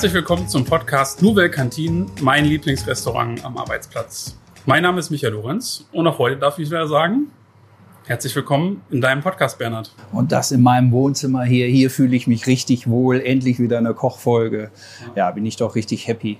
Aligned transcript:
Herzlich 0.00 0.14
willkommen 0.14 0.48
zum 0.48 0.64
Podcast 0.64 1.20
Nouvelle 1.20 1.50
Cantine, 1.50 2.06
mein 2.22 2.46
Lieblingsrestaurant 2.46 3.44
am 3.44 3.58
Arbeitsplatz. 3.58 4.34
Mein 4.64 4.82
Name 4.82 4.98
ist 4.98 5.10
Michael 5.10 5.34
Lorenz 5.34 5.86
und 5.92 6.06
auch 6.06 6.18
heute 6.18 6.38
darf 6.38 6.58
ich 6.58 6.70
wieder 6.70 6.88
sagen, 6.88 7.30
herzlich 8.06 8.34
willkommen 8.34 8.80
in 8.88 9.02
deinem 9.02 9.20
Podcast, 9.20 9.58
Bernhard. 9.58 9.94
Und 10.10 10.32
das 10.32 10.52
in 10.52 10.62
meinem 10.62 10.90
Wohnzimmer 10.90 11.42
hier. 11.42 11.66
Hier 11.66 11.90
fühle 11.90 12.16
ich 12.16 12.26
mich 12.26 12.46
richtig 12.46 12.88
wohl. 12.88 13.20
Endlich 13.20 13.58
wieder 13.58 13.76
eine 13.76 13.92
Kochfolge. 13.92 14.70
Ja, 15.16 15.30
bin 15.32 15.44
ich 15.44 15.56
doch 15.56 15.74
richtig 15.74 16.08
happy. 16.08 16.38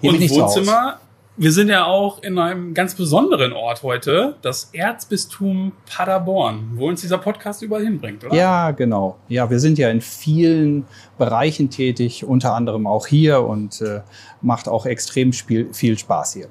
Hier 0.00 0.12
und 0.12 0.30
Wohnzimmer 0.30 1.00
wir 1.38 1.52
sind 1.52 1.68
ja 1.68 1.84
auch 1.84 2.20
in 2.22 2.36
einem 2.36 2.74
ganz 2.74 2.96
besonderen 2.96 3.52
Ort 3.52 3.84
heute, 3.84 4.34
das 4.42 4.70
Erzbistum 4.72 5.72
Paderborn, 5.86 6.72
wo 6.74 6.88
uns 6.88 7.00
dieser 7.00 7.18
Podcast 7.18 7.62
überall 7.62 7.84
hinbringt, 7.84 8.24
oder? 8.24 8.34
Ja, 8.34 8.72
genau. 8.72 9.16
Ja, 9.28 9.48
wir 9.48 9.60
sind 9.60 9.78
ja 9.78 9.88
in 9.88 10.00
vielen 10.00 10.84
Bereichen 11.16 11.70
tätig, 11.70 12.24
unter 12.24 12.54
anderem 12.54 12.88
auch 12.88 13.06
hier 13.06 13.42
und 13.42 13.80
äh, 13.80 14.00
macht 14.42 14.68
auch 14.68 14.84
extrem 14.84 15.32
viel, 15.32 15.72
viel 15.72 15.96
Spaß 15.96 16.34
hier. 16.34 16.48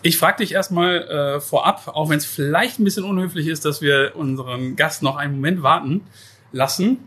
Ich 0.00 0.16
frage 0.16 0.38
dich 0.38 0.52
erstmal 0.52 1.02
äh, 1.02 1.40
vorab, 1.40 1.88
auch 1.88 2.08
wenn 2.08 2.18
es 2.18 2.24
vielleicht 2.24 2.80
ein 2.80 2.84
bisschen 2.84 3.04
unhöflich 3.04 3.46
ist, 3.46 3.66
dass 3.66 3.82
wir 3.82 4.12
unseren 4.14 4.74
Gast 4.74 5.02
noch 5.02 5.16
einen 5.16 5.34
Moment 5.34 5.62
warten 5.62 6.00
lassen. 6.50 6.98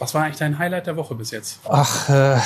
Was 0.00 0.14
war 0.14 0.24
eigentlich 0.24 0.38
dein 0.38 0.58
Highlight 0.58 0.86
der 0.86 0.96
Woche 0.96 1.14
bis 1.14 1.30
jetzt? 1.30 1.60
Ach, 1.68 2.08
äh, 2.08 2.38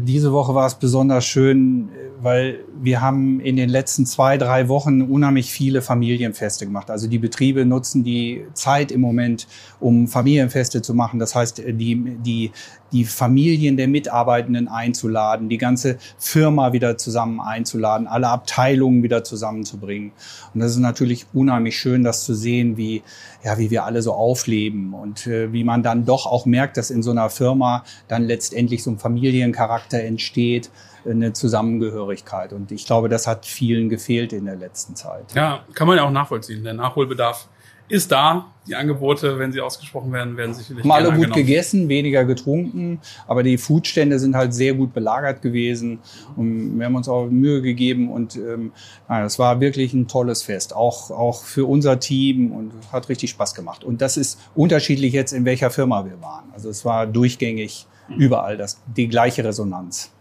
diese 0.00 0.30
Woche 0.30 0.54
war 0.54 0.66
es 0.66 0.74
besonders 0.74 1.24
schön, 1.24 1.88
weil 2.20 2.60
wir 2.80 3.00
haben 3.00 3.40
in 3.40 3.56
den 3.56 3.70
letzten 3.70 4.04
zwei, 4.04 4.36
drei 4.36 4.68
Wochen 4.68 5.00
unheimlich 5.00 5.50
viele 5.50 5.80
Familienfeste 5.80 6.66
gemacht. 6.66 6.90
Also 6.90 7.08
die 7.08 7.18
Betriebe 7.18 7.64
nutzen 7.64 8.04
die 8.04 8.44
Zeit 8.52 8.92
im 8.92 9.00
Moment, 9.00 9.46
um 9.80 10.06
Familienfeste 10.06 10.82
zu 10.82 10.92
machen. 10.92 11.18
Das 11.18 11.34
heißt, 11.34 11.62
die, 11.66 12.18
die, 12.18 12.52
die 12.92 13.04
Familien 13.04 13.76
der 13.76 13.88
Mitarbeitenden 13.88 14.68
einzuladen, 14.68 15.48
die 15.48 15.58
ganze 15.58 15.98
Firma 16.18 16.72
wieder 16.72 16.96
zusammen 16.98 17.40
einzuladen, 17.40 18.06
alle 18.06 18.28
Abteilungen 18.28 19.02
wieder 19.02 19.24
zusammenzubringen. 19.24 20.12
Und 20.54 20.60
das 20.60 20.72
ist 20.72 20.78
natürlich 20.78 21.26
unheimlich 21.32 21.78
schön, 21.78 22.04
das 22.04 22.24
zu 22.24 22.34
sehen, 22.34 22.76
wie, 22.76 23.02
ja, 23.44 23.58
wie 23.58 23.70
wir 23.70 23.84
alle 23.84 24.02
so 24.02 24.12
aufleben 24.12 24.94
und 24.94 25.26
äh, 25.26 25.52
wie 25.52 25.64
man 25.64 25.82
dann 25.82 26.04
doch 26.04 26.26
auch 26.26 26.46
merkt, 26.46 26.76
dass 26.76 26.90
in 26.90 27.02
so 27.02 27.10
einer 27.10 27.30
Firma 27.30 27.84
dann 28.08 28.24
letztendlich 28.24 28.82
so 28.82 28.90
ein 28.90 28.98
Familiencharakter 28.98 30.00
entsteht, 30.00 30.70
eine 31.06 31.32
Zusammengehörigkeit. 31.32 32.52
Und 32.52 32.72
ich 32.72 32.86
glaube, 32.86 33.08
das 33.08 33.26
hat 33.26 33.46
vielen 33.46 33.88
gefehlt 33.88 34.32
in 34.32 34.44
der 34.44 34.56
letzten 34.56 34.96
Zeit. 34.96 35.24
Ja, 35.34 35.64
kann 35.74 35.86
man 35.86 35.96
ja 35.96 36.04
auch 36.04 36.10
nachvollziehen. 36.10 36.64
Der 36.64 36.74
Nachholbedarf 36.74 37.48
ist 37.88 38.12
da. 38.12 38.46
Die 38.66 38.74
Angebote, 38.74 39.38
wenn 39.38 39.50
sie 39.50 39.62
ausgesprochen 39.62 40.12
werden, 40.12 40.36
werden 40.36 40.52
sicherlich 40.52 40.84
Mal 40.84 41.06
alle 41.06 41.16
gut 41.16 41.32
gegessen, 41.32 41.88
weniger 41.88 42.26
getrunken, 42.26 43.00
aber 43.26 43.42
die 43.42 43.56
Foodstände 43.56 44.18
sind 44.18 44.36
halt 44.36 44.52
sehr 44.52 44.74
gut 44.74 44.92
belagert 44.92 45.40
gewesen 45.40 46.00
und 46.36 46.78
wir 46.78 46.84
haben 46.84 46.94
uns 46.94 47.08
auch 47.08 47.28
Mühe 47.28 47.62
gegeben 47.62 48.10
und 48.10 48.36
ähm, 48.36 48.72
es 49.08 49.38
war 49.38 49.60
wirklich 49.60 49.94
ein 49.94 50.06
tolles 50.06 50.42
Fest, 50.42 50.76
auch 50.76 51.10
auch 51.10 51.42
für 51.44 51.66
unser 51.66 51.98
Team 51.98 52.52
und 52.52 52.72
hat 52.92 53.08
richtig 53.08 53.30
Spaß 53.30 53.54
gemacht. 53.54 53.84
Und 53.84 54.02
das 54.02 54.18
ist 54.18 54.38
unterschiedlich 54.54 55.14
jetzt 55.14 55.32
in 55.32 55.46
welcher 55.46 55.70
Firma 55.70 56.04
wir 56.04 56.20
waren. 56.20 56.44
Also 56.52 56.68
es 56.68 56.84
war 56.84 57.06
durchgängig 57.06 57.86
überall 58.18 58.58
das 58.58 58.82
die 58.86 59.08
gleiche 59.08 59.44
Resonanz. 59.44 60.12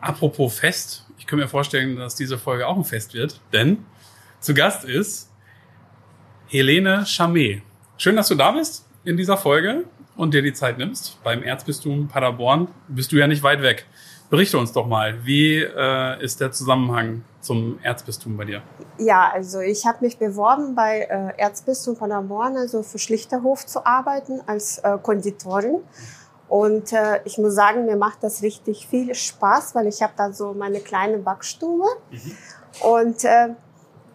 Apropos 0.00 0.58
Fest, 0.58 1.06
ich 1.18 1.26
kann 1.26 1.38
mir 1.38 1.48
vorstellen, 1.48 1.96
dass 1.96 2.16
diese 2.16 2.36
Folge 2.36 2.66
auch 2.66 2.76
ein 2.76 2.84
Fest 2.84 3.14
wird, 3.14 3.40
denn 3.52 3.78
zu 4.40 4.54
Gast 4.54 4.84
ist 4.84 5.30
Helene 6.54 7.04
Chamet. 7.04 7.62
Schön, 7.96 8.14
dass 8.14 8.28
du 8.28 8.36
da 8.36 8.52
bist 8.52 8.86
in 9.02 9.16
dieser 9.16 9.36
Folge 9.36 9.86
und 10.14 10.34
dir 10.34 10.40
die 10.40 10.52
Zeit 10.52 10.78
nimmst. 10.78 11.20
Beim 11.24 11.42
Erzbistum 11.42 12.06
Paderborn 12.06 12.68
bist 12.86 13.10
du 13.10 13.16
ja 13.16 13.26
nicht 13.26 13.42
weit 13.42 13.60
weg. 13.60 13.86
Berichte 14.30 14.56
uns 14.56 14.70
doch 14.70 14.86
mal, 14.86 15.26
wie 15.26 15.56
äh, 15.56 16.22
ist 16.22 16.40
der 16.40 16.52
Zusammenhang 16.52 17.24
zum 17.40 17.80
Erzbistum 17.82 18.36
bei 18.36 18.44
dir? 18.44 18.62
Ja, 18.98 19.32
also 19.32 19.58
ich 19.58 19.84
habe 19.84 19.98
mich 20.02 20.16
beworben 20.16 20.76
bei 20.76 21.00
äh, 21.00 21.36
Erzbistum 21.38 21.96
Paderborn, 21.96 22.56
also 22.56 22.84
für 22.84 23.00
Schlichterhof 23.00 23.66
zu 23.66 23.84
arbeiten 23.84 24.40
als 24.46 24.78
äh, 24.78 24.96
Konditorin. 25.02 25.80
Und 26.48 26.92
äh, 26.92 27.18
ich 27.24 27.36
muss 27.36 27.56
sagen, 27.56 27.84
mir 27.84 27.96
macht 27.96 28.22
das 28.22 28.42
richtig 28.42 28.86
viel 28.86 29.12
Spaß, 29.12 29.74
weil 29.74 29.88
ich 29.88 30.02
habe 30.02 30.12
da 30.16 30.32
so 30.32 30.54
meine 30.54 30.78
kleine 30.78 31.18
Backstube. 31.18 31.88
Mhm. 32.12 32.36
Und 32.80 33.24
äh, 33.24 33.48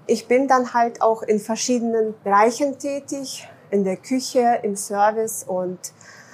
ich 0.09 0.27
bin 0.27 0.47
dann 0.47 0.73
halt 0.73 1.01
auch 1.01 1.21
in 1.21 1.39
verschiedenen 1.39 2.15
Bereichen 2.23 2.79
tätig, 2.79 3.47
in 3.69 3.83
der 3.83 3.97
Küche, 3.97 4.59
im 4.63 4.75
Service 4.75 5.43
und 5.43 5.77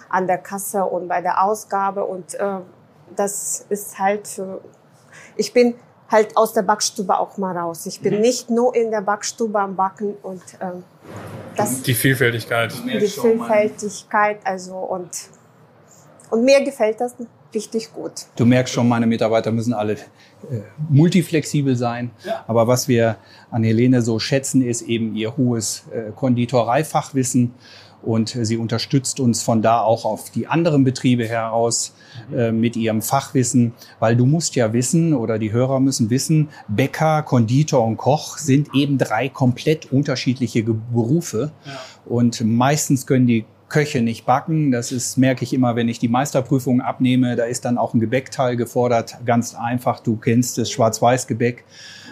an 0.10 0.28
der 0.28 0.38
Kasse 0.38 0.86
und 0.86 1.08
bei 1.08 1.22
der 1.22 1.44
Ausgabe. 1.44 2.06
Und 2.06 2.36
äh, 2.36 2.60
das 3.16 3.66
ist 3.70 4.00
halt 4.00 4.28
für, 4.28 4.62
ich 5.36 5.52
bin 5.54 5.76
halt 6.10 6.38
aus 6.38 6.54
der 6.54 6.62
Backstube 6.62 7.18
auch 7.18 7.38
mal 7.38 7.58
raus. 7.58 7.86
Ich 7.86 8.00
bin 8.02 8.16
mhm. 8.16 8.22
nicht 8.22 8.50
nur 8.50 8.76
in 8.76 8.92
der 8.92 9.02
Backstube 9.02 9.60
am 9.60 9.76
Backen 9.76 10.16
und 10.24 10.42
äh, 10.60 10.72
das. 11.56 11.82
Die 11.82 11.94
Vielfältigkeit. 11.94 12.74
Die 12.86 13.08
Vielfältigkeit, 13.08 14.40
also 14.46 14.76
und, 14.78 15.10
und 16.30 16.44
mir 16.44 16.64
gefällt 16.64 17.02
das 17.02 17.16
richtig 17.56 17.94
gut. 17.94 18.12
Du 18.36 18.46
merkst 18.46 18.74
schon, 18.74 18.88
meine 18.88 19.08
Mitarbeiter 19.08 19.52
müssen 19.52 19.74
alle 19.74 19.94
äh, 19.94 20.62
multiflexibel 20.90 21.76
sein. 21.76 22.12
Ja. 22.26 22.44
Aber 22.48 22.68
was 22.68 22.88
wir 22.88 23.18
an 23.50 23.64
Helene 23.64 24.02
so 24.02 24.20
schätzen, 24.20 24.62
ist 24.62 24.84
eben 24.84 25.16
ihr 25.16 25.36
hohes 25.38 25.86
äh, 25.92 26.12
Konditoreifachwissen. 26.12 27.54
Und 28.04 28.36
äh, 28.36 28.46
sie 28.46 28.58
unterstützt 28.58 29.20
uns 29.20 29.42
von 29.42 29.62
da 29.64 29.82
auch 29.82 30.06
auf 30.06 30.30
die 30.30 30.46
anderen 30.46 30.84
Betriebe 30.84 31.28
heraus 31.28 31.96
äh, 32.32 32.52
mit 32.52 32.76
ihrem 32.76 33.02
Fachwissen, 33.02 33.74
weil 34.00 34.16
du 34.16 34.26
musst 34.28 34.56
ja 34.56 34.74
wissen 34.74 35.14
oder 35.14 35.40
die 35.40 35.52
Hörer 35.52 35.80
müssen 35.80 36.12
wissen, 36.12 36.50
Bäcker, 36.68 37.24
Konditor 37.24 37.84
und 37.84 37.98
Koch 37.98 38.38
sind 38.38 38.76
eben 38.76 39.00
drei 39.00 39.30
komplett 39.30 39.92
unterschiedliche 39.92 40.64
Berufe. 40.64 41.52
Ja. 41.66 41.72
Und 42.06 42.42
meistens 42.46 43.08
können 43.08 43.26
die 43.26 43.46
Köche 43.70 44.02
nicht 44.02 44.26
backen. 44.26 44.72
Das 44.72 44.92
ist, 44.92 45.18
merke 45.18 45.44
ich 45.44 45.54
immer, 45.54 45.76
wenn 45.76 45.90
ich 45.90 46.00
die 46.00 46.08
Meisterprüfung 46.08 46.82
abnehme. 46.82 47.36
Da 47.36 47.46
ist 47.46 47.66
dann 47.66 47.78
auch 47.78 47.94
ein 47.94 48.00
Gebäckteil 48.00 48.56
gefordert. 48.56 49.18
Ganz 49.26 49.56
einfach. 49.56 50.00
Du 50.00 50.18
kennst 50.18 50.58
das 50.58 50.70
Schwarz-Weiß-Gebäck. 50.72 51.64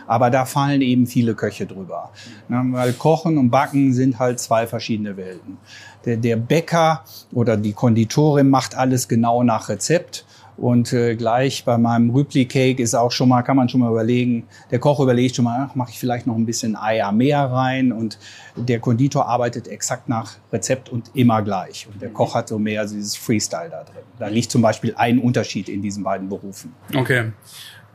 Aber 0.07 0.29
da 0.29 0.45
fallen 0.45 0.81
eben 0.81 1.07
viele 1.07 1.33
Köche 1.35 1.65
drüber. 1.65 2.11
weil 2.49 2.93
Kochen 2.93 3.37
und 3.37 3.51
Backen 3.51 3.93
sind 3.93 4.19
halt 4.19 4.39
zwei 4.39 4.67
verschiedene 4.67 5.15
Welten. 5.15 5.57
Der, 6.05 6.17
der 6.17 6.35
Bäcker 6.35 7.03
oder 7.31 7.55
die 7.55 7.73
Konditorin 7.73 8.49
macht 8.49 8.75
alles 8.75 9.07
genau 9.07 9.43
nach 9.43 9.69
Rezept. 9.69 10.25
Und 10.57 10.93
äh, 10.93 11.15
gleich 11.15 11.65
bei 11.65 11.77
meinem 11.77 12.11
Rübli 12.11 12.45
Cake 12.45 12.81
ist 12.81 12.93
auch 12.93 13.11
schon 13.11 13.29
mal, 13.29 13.41
kann 13.41 13.57
man 13.57 13.69
schon 13.69 13.79
mal 13.81 13.89
überlegen, 13.89 14.47
der 14.71 14.79
Koch 14.79 14.99
überlegt 14.99 15.35
schon 15.35 15.45
mal, 15.45 15.69
mache 15.73 15.91
ich 15.91 15.99
vielleicht 15.99 16.27
noch 16.27 16.35
ein 16.35 16.45
bisschen 16.45 16.75
Eier 16.75 17.11
mehr 17.11 17.39
rein 17.39 17.91
und 17.91 18.19
der 18.55 18.79
Konditor 18.79 19.27
arbeitet 19.27 19.67
exakt 19.67 20.09
nach 20.09 20.35
Rezept 20.51 20.89
und 20.89 21.11
immer 21.15 21.41
gleich. 21.41 21.87
Und 21.91 22.01
der 22.01 22.09
Koch 22.09 22.35
hat 22.35 22.47
so 22.47 22.59
mehr 22.59 22.83
dieses 22.83 23.15
Freestyle 23.15 23.69
da 23.69 23.83
drin. 23.83 24.03
Da 24.19 24.27
liegt 24.27 24.51
zum 24.51 24.61
Beispiel 24.61 24.93
ein 24.95 25.19
Unterschied 25.19 25.69
in 25.69 25.81
diesen 25.81 26.03
beiden 26.03 26.29
Berufen. 26.29 26.73
Okay. 26.95 27.31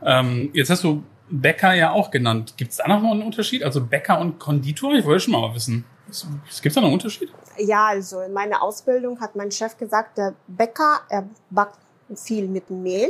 Ähm, 0.03 0.49
jetzt 0.53 0.69
hast 0.69 0.83
du 0.83 1.03
Bäcker 1.29 1.73
ja 1.73 1.91
auch 1.91 2.11
genannt. 2.11 2.55
Gibt 2.57 2.71
es 2.71 2.77
da 2.77 2.87
noch 2.87 3.03
einen 3.03 3.21
Unterschied? 3.21 3.63
Also 3.63 3.85
Bäcker 3.85 4.19
und 4.19 4.39
Konditor? 4.39 4.93
Ich 4.95 5.05
wollte 5.05 5.21
schon 5.21 5.33
mal 5.33 5.53
wissen. 5.53 5.85
Gibt 6.07 6.65
es 6.65 6.73
da 6.73 6.81
noch 6.81 6.87
einen 6.87 6.93
Unterschied? 6.95 7.29
Ja, 7.57 7.87
also 7.87 8.21
in 8.21 8.33
meiner 8.33 8.63
Ausbildung 8.63 9.19
hat 9.19 9.35
mein 9.35 9.51
Chef 9.51 9.77
gesagt, 9.77 10.17
der 10.17 10.33
Bäcker, 10.47 11.01
er 11.09 11.27
backt 11.49 11.77
viel 12.15 12.47
mit 12.47 12.69
Mehl 12.69 13.09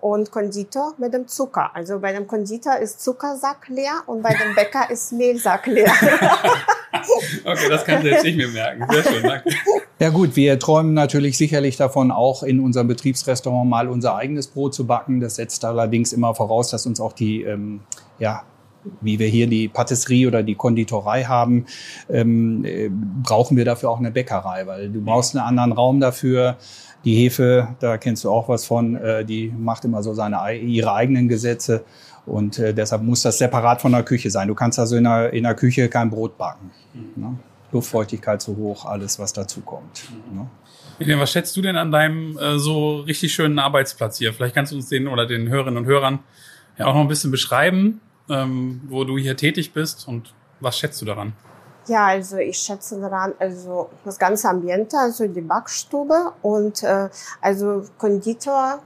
und 0.00 0.30
Konditor 0.30 0.94
mit 0.98 1.12
dem 1.14 1.26
Zucker. 1.26 1.70
Also 1.74 1.98
bei 1.98 2.12
dem 2.12 2.26
Konditor 2.26 2.76
ist 2.76 3.00
Zuckersack 3.02 3.68
leer 3.68 4.02
und 4.06 4.22
bei 4.22 4.30
dem 4.30 4.54
Bäcker 4.54 4.90
ist 4.90 5.12
Mehlsack 5.12 5.66
leer. 5.66 5.92
okay, 7.44 7.68
das 7.68 7.84
kann 7.84 8.02
selbst 8.02 8.24
ich 8.24 8.36
mir 8.36 8.48
merken. 8.48 8.86
Sehr 8.90 9.02
schön, 9.02 9.22
danke. 9.22 9.50
Ja 9.98 10.10
gut, 10.10 10.36
wir 10.36 10.58
träumen 10.58 10.94
natürlich 10.94 11.36
sicherlich 11.36 11.76
davon, 11.76 12.10
auch 12.10 12.42
in 12.42 12.60
unserem 12.60 12.86
Betriebsrestaurant 12.86 13.68
mal 13.68 13.88
unser 13.88 14.14
eigenes 14.14 14.46
Brot 14.46 14.74
zu 14.74 14.86
backen. 14.86 15.20
Das 15.20 15.36
setzt 15.36 15.64
allerdings 15.64 16.12
immer 16.12 16.34
voraus, 16.34 16.70
dass 16.70 16.86
uns 16.86 17.00
auch 17.00 17.12
die 17.12 17.42
ähm, 17.42 17.80
ja, 18.18 18.44
wie 19.00 19.18
wir 19.18 19.28
hier 19.28 19.46
die 19.46 19.68
Patisserie 19.68 20.26
oder 20.28 20.42
die 20.42 20.54
Konditorei 20.54 21.24
haben, 21.24 21.66
ähm, 22.08 22.64
äh, 22.64 22.90
brauchen 22.90 23.56
wir 23.56 23.64
dafür 23.64 23.90
auch 23.90 23.98
eine 23.98 24.10
Bäckerei, 24.10 24.66
weil 24.66 24.90
du 24.90 25.02
brauchst 25.02 25.36
einen 25.36 25.44
anderen 25.44 25.72
Raum 25.72 26.00
dafür. 26.00 26.56
Die 27.08 27.14
Hefe, 27.14 27.74
da 27.80 27.96
kennst 27.96 28.22
du 28.24 28.30
auch 28.30 28.50
was 28.50 28.66
von, 28.66 28.94
äh, 28.96 29.24
die 29.24 29.48
macht 29.48 29.82
immer 29.86 30.02
so 30.02 30.12
seine, 30.12 30.54
ihre 30.54 30.92
eigenen 30.92 31.26
Gesetze. 31.26 31.82
Und 32.26 32.58
äh, 32.58 32.74
deshalb 32.74 33.02
muss 33.02 33.22
das 33.22 33.38
separat 33.38 33.80
von 33.80 33.92
der 33.92 34.02
Küche 34.02 34.30
sein. 34.30 34.46
Du 34.46 34.54
kannst 34.54 34.78
also 34.78 34.94
in 34.94 35.04
der, 35.04 35.32
in 35.32 35.44
der 35.44 35.54
Küche 35.54 35.88
kein 35.88 36.10
Brot 36.10 36.36
backen. 36.36 36.70
Mhm. 36.92 37.22
Ne? 37.22 37.38
Luftfeuchtigkeit 37.72 38.42
zu 38.42 38.54
hoch, 38.58 38.84
alles, 38.84 39.18
was 39.18 39.32
dazu 39.32 39.62
kommt. 39.62 40.02
Mhm. 40.30 40.40
Ne? 41.06 41.18
Was 41.18 41.32
schätzt 41.32 41.56
du 41.56 41.62
denn 41.62 41.76
an 41.76 41.90
deinem 41.90 42.36
äh, 42.36 42.58
so 42.58 43.00
richtig 43.00 43.32
schönen 43.32 43.58
Arbeitsplatz 43.58 44.18
hier? 44.18 44.34
Vielleicht 44.34 44.54
kannst 44.54 44.72
du 44.72 44.76
uns 44.76 44.90
den 44.90 45.08
oder 45.08 45.24
den 45.24 45.48
Hörerinnen 45.48 45.78
und 45.78 45.86
Hörern 45.86 46.18
ja 46.76 46.88
auch 46.88 46.94
noch 46.94 47.00
ein 47.00 47.08
bisschen 47.08 47.30
beschreiben, 47.30 48.02
ähm, 48.28 48.82
wo 48.86 49.04
du 49.04 49.16
hier 49.16 49.34
tätig 49.34 49.72
bist 49.72 50.06
und 50.06 50.34
was 50.60 50.78
schätzt 50.78 51.00
du 51.00 51.06
daran? 51.06 51.32
Ja, 51.88 52.06
also 52.06 52.36
ich 52.36 52.58
schätze 52.58 53.00
daran, 53.00 53.32
also 53.38 53.88
das 54.04 54.18
ganze 54.18 54.48
Ambiente, 54.48 54.98
also 54.98 55.26
die 55.26 55.40
Backstube 55.40 56.32
und 56.42 56.82
äh, 56.82 57.08
also 57.40 57.84
Konditor 57.96 58.80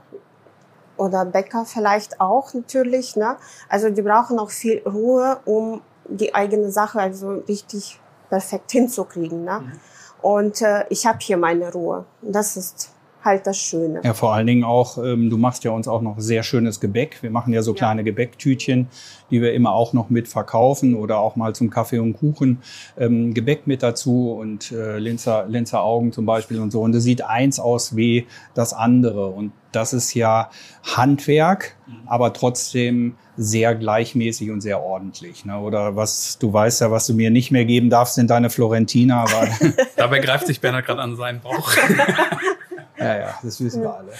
oder 0.95 1.25
Bäcker 1.25 1.65
vielleicht 1.65 2.21
auch 2.21 2.53
natürlich. 2.53 3.15
Ne? 3.15 3.35
Also 3.67 3.89
die 3.89 4.01
brauchen 4.01 4.39
auch 4.39 4.51
viel 4.51 4.81
Ruhe, 4.87 5.39
um 5.45 5.81
die 6.05 6.33
eigene 6.33 6.71
Sache 6.71 6.99
also 6.99 7.43
richtig 7.47 7.99
perfekt 8.29 8.71
hinzukriegen. 8.71 9.43
Ne? 9.43 9.59
Mhm. 9.59 9.79
Und 10.21 10.61
äh, 10.61 10.85
ich 10.89 11.05
habe 11.05 11.19
hier 11.21 11.37
meine 11.37 11.71
Ruhe. 11.73 12.05
Das 12.21 12.55
ist 12.55 12.89
halt 13.23 13.47
das 13.47 13.57
Schöne. 13.57 14.01
Ja, 14.03 14.13
vor 14.13 14.33
allen 14.33 14.47
Dingen 14.47 14.63
auch, 14.63 14.97
ähm, 14.97 15.29
du 15.29 15.37
machst 15.37 15.63
ja 15.63 15.71
uns 15.71 15.87
auch 15.87 16.01
noch 16.01 16.19
sehr 16.19 16.43
schönes 16.43 16.79
Gebäck. 16.79 17.21
Wir 17.21 17.31
machen 17.31 17.53
ja 17.53 17.61
so 17.61 17.73
kleine 17.73 18.01
ja. 18.01 18.05
Gebäcktütchen, 18.05 18.87
die 19.31 19.41
wir 19.41 19.53
immer 19.53 19.73
auch 19.73 19.93
noch 19.93 20.09
mit 20.09 20.27
verkaufen 20.27 20.95
oder 20.95 21.19
auch 21.19 21.35
mal 21.35 21.55
zum 21.55 21.69
Kaffee 21.69 21.99
und 21.99 22.13
Kuchen 22.13 22.61
ähm, 22.97 23.33
Gebäck 23.33 23.67
mit 23.67 23.83
dazu 23.83 24.33
und 24.33 24.71
äh, 24.71 24.97
Linzer, 24.97 25.45
Linzer 25.47 25.83
Augen 25.83 26.11
zum 26.11 26.25
Beispiel 26.25 26.59
und 26.59 26.71
so. 26.71 26.81
Und 26.81 26.93
es 26.95 27.03
sieht 27.03 27.23
eins 27.23 27.59
aus 27.59 27.95
wie 27.95 28.27
das 28.53 28.73
andere. 28.73 29.27
Und 29.27 29.53
das 29.71 29.93
ist 29.93 30.13
ja 30.13 30.49
Handwerk, 30.83 31.75
aber 32.05 32.33
trotzdem 32.33 33.15
sehr 33.35 33.73
gleichmäßig 33.73 34.51
und 34.51 34.61
sehr 34.61 34.81
ordentlich. 34.81 35.45
Ne? 35.45 35.59
Oder 35.59 35.95
was, 35.95 36.37
du 36.37 36.53
weißt 36.53 36.81
ja, 36.81 36.91
was 36.91 37.07
du 37.07 37.13
mir 37.13 37.31
nicht 37.31 37.51
mehr 37.51 37.65
geben 37.65 37.89
darfst, 37.89 38.15
sind 38.15 38.29
deine 38.29 38.49
Florentiner. 38.49 39.25
Dabei 39.95 40.19
greift 40.19 40.45
sich 40.45 40.61
Bernhard 40.61 40.85
gerade 40.85 41.01
an 41.01 41.15
seinen 41.15 41.41
Bauch. 41.41 41.71
Ja, 43.03 43.17
ja, 43.19 43.39
das 43.41 43.63
wissen 43.63 43.81
wir 43.81 43.93
alle. 43.93 44.11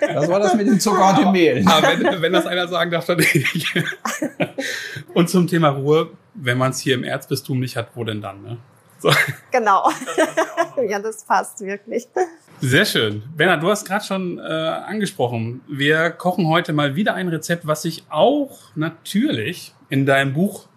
Das 0.00 0.28
war 0.28 0.40
das 0.40 0.54
mit 0.54 0.66
dem 0.66 0.80
Zucker 0.80 1.10
und 1.10 1.18
dem 1.18 1.32
Mehl. 1.32 1.64
Aber 1.66 1.88
wenn, 1.88 2.22
wenn 2.22 2.32
das 2.32 2.46
einer 2.46 2.68
sagen 2.68 2.90
darf, 2.90 3.06
dann 3.06 3.20
ich. 3.20 3.72
Und 5.14 5.28
zum 5.28 5.46
Thema 5.46 5.70
Ruhe, 5.70 6.10
wenn 6.34 6.58
man 6.58 6.70
es 6.70 6.80
hier 6.80 6.94
im 6.94 7.04
Erzbistum 7.04 7.60
nicht 7.60 7.76
hat, 7.76 7.88
wo 7.94 8.04
denn 8.04 8.20
dann? 8.20 8.42
Ne? 8.42 8.58
So. 8.98 9.10
Genau. 9.50 9.90
ja, 10.88 10.98
das 10.98 11.24
passt 11.24 11.60
wirklich. 11.60 12.06
Sehr 12.60 12.84
schön. 12.84 13.22
Bernhard, 13.34 13.62
du 13.62 13.70
hast 13.70 13.86
gerade 13.86 14.04
schon 14.04 14.38
äh, 14.38 14.42
angesprochen. 14.42 15.62
Wir 15.66 16.10
kochen 16.10 16.46
heute 16.46 16.72
mal 16.72 16.94
wieder 16.94 17.14
ein 17.14 17.28
Rezept, 17.28 17.66
was 17.66 17.82
sich 17.82 18.04
auch 18.10 18.58
natürlich 18.74 19.74
in 19.88 20.04
deinem 20.04 20.34
Buch 20.34 20.68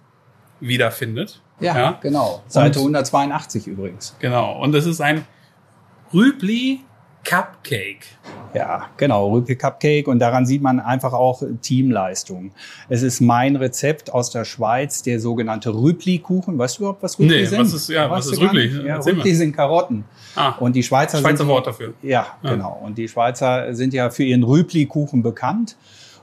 wiederfindet. 0.62 1.42
Ja, 1.60 1.78
ja? 1.78 2.00
genau. 2.02 2.44
Seite 2.48 2.80
und, 2.80 2.96
182 2.96 3.68
übrigens. 3.68 4.16
Genau. 4.20 4.62
Und 4.62 4.74
es 4.76 4.86
ist 4.86 5.02
ein 5.02 5.26
Rübli 6.14 6.82
Cupcake. 7.24 8.06
Ja, 8.54 8.90
genau, 8.98 9.32
Rübke 9.32 9.56
Cupcake. 9.56 10.08
Und 10.08 10.20
daran 10.20 10.46
sieht 10.46 10.62
man 10.62 10.80
einfach 10.80 11.14
auch 11.14 11.42
Teamleistung. 11.62 12.52
Es 12.90 13.02
ist 13.02 13.22
mein 13.22 13.56
Rezept 13.56 14.14
aus 14.14 14.30
der 14.30 14.46
Schweiz, 14.46 15.02
der 15.02 15.20
sogenannte 15.20 15.74
Rübli-Kuchen. 15.74 16.58
Weißt 16.58 16.78
du 16.78 16.84
überhaupt, 16.84 17.02
was 17.02 17.18
Rübli 17.18 17.42
nee, 17.42 17.46
sind? 17.46 17.62
Was 17.62 17.74
ist, 17.74 17.90
ja, 17.90 18.10
was 18.10 18.28
ist 18.28 18.40
Rübli? 18.40 18.86
Ja, 18.86 18.98
Rübli 19.00 19.34
sind 19.34 19.56
Karotten. 19.56 20.04
Ah, 20.36 20.50
und 20.60 20.76
die 20.76 20.84
Schweizer 20.84 21.20
Schweizer 21.20 21.38
sind, 21.38 21.48
Wort 21.48 21.68
dafür. 21.68 21.94
Ja, 22.02 22.28
ja, 22.44 22.52
genau. 22.52 22.82
Und 22.84 22.98
die 22.98 23.08
Schweizer 23.08 23.74
sind 23.74 23.94
ja 23.94 24.10
für 24.10 24.24
ihren 24.24 24.44
Rübli-Kuchen 24.44 25.24
bekannt. 25.24 25.78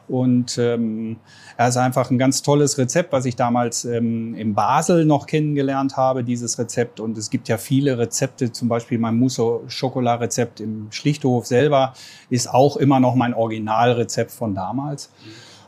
Und 0.06 0.58
ähm, 0.58 1.17
er 1.60 1.68
ist 1.68 1.76
einfach 1.76 2.10
ein 2.10 2.16
ganz 2.16 2.40
tolles 2.40 2.78
Rezept, 2.78 3.12
was 3.12 3.26
ich 3.26 3.36
damals 3.36 3.84
ähm, 3.84 4.34
in 4.34 4.54
Basel 4.54 5.04
noch 5.04 5.26
kennengelernt 5.26 5.94
habe, 5.94 6.24
dieses 6.24 6.58
Rezept. 6.58 7.00
Und 7.00 7.18
es 7.18 7.28
gibt 7.28 7.48
ja 7.48 7.58
viele 7.58 7.98
Rezepte, 7.98 8.50
zum 8.50 8.68
Beispiel 8.68 8.96
mein 8.98 9.18
Mousse 9.18 9.60
Chocolat 9.68 10.20
Rezept 10.22 10.60
im 10.60 10.90
Schlichthof 10.90 11.44
selber 11.44 11.92
ist 12.30 12.48
auch 12.48 12.78
immer 12.78 12.98
noch 12.98 13.14
mein 13.14 13.34
Originalrezept 13.34 14.30
von 14.30 14.54
damals. 14.54 15.10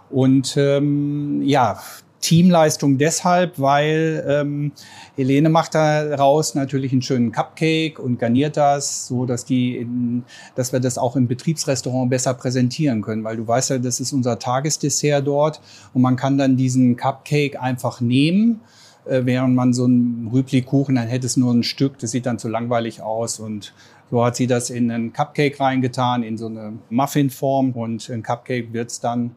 Und 0.08 0.56
ähm, 0.56 1.42
ja, 1.42 1.78
Teamleistung 2.22 2.96
deshalb, 2.96 3.58
weil 3.58 4.24
ähm, 4.26 4.72
Helene 5.16 5.50
macht 5.50 5.74
daraus 5.74 6.54
natürlich 6.54 6.92
einen 6.92 7.02
schönen 7.02 7.32
Cupcake 7.32 7.98
und 7.98 8.19
garniert 8.19 8.56
das, 8.56 9.06
so 9.06 9.26
dass 9.26 9.44
die, 9.44 9.76
in, 9.76 10.24
dass 10.54 10.72
wir 10.72 10.80
das 10.80 10.96
auch 10.96 11.16
im 11.16 11.28
Betriebsrestaurant 11.28 12.08
besser 12.08 12.32
präsentieren 12.32 13.02
können, 13.02 13.24
weil 13.24 13.36
du 13.36 13.46
weißt 13.46 13.70
ja, 13.70 13.78
das 13.78 14.00
ist 14.00 14.12
unser 14.12 14.38
Tagesdessert 14.38 15.26
dort 15.26 15.60
und 15.92 16.00
man 16.00 16.16
kann 16.16 16.38
dann 16.38 16.56
diesen 16.56 16.96
Cupcake 16.96 17.60
einfach 17.60 18.00
nehmen 18.00 18.60
äh, 19.04 19.22
während 19.24 19.54
man 19.54 19.72
so 19.72 19.84
einen 19.84 20.28
Rübli-Kuchen, 20.32 20.94
dann 20.94 21.08
hätte 21.08 21.26
es 21.26 21.36
nur 21.36 21.52
ein 21.52 21.64
Stück, 21.64 21.98
das 21.98 22.12
sieht 22.12 22.26
dann 22.26 22.38
zu 22.38 22.48
langweilig 22.48 23.02
aus. 23.02 23.40
Und 23.40 23.74
so 24.10 24.24
hat 24.24 24.36
sie 24.36 24.46
das 24.46 24.70
in 24.70 24.90
einen 24.90 25.12
Cupcake 25.12 25.58
reingetan, 25.58 26.22
in 26.22 26.38
so 26.38 26.46
eine 26.46 26.74
Muffinform. 26.90 27.72
Und 27.72 28.08
ein 28.10 28.22
Cupcake 28.22 28.72
wird's 28.72 29.00
dann 29.00 29.34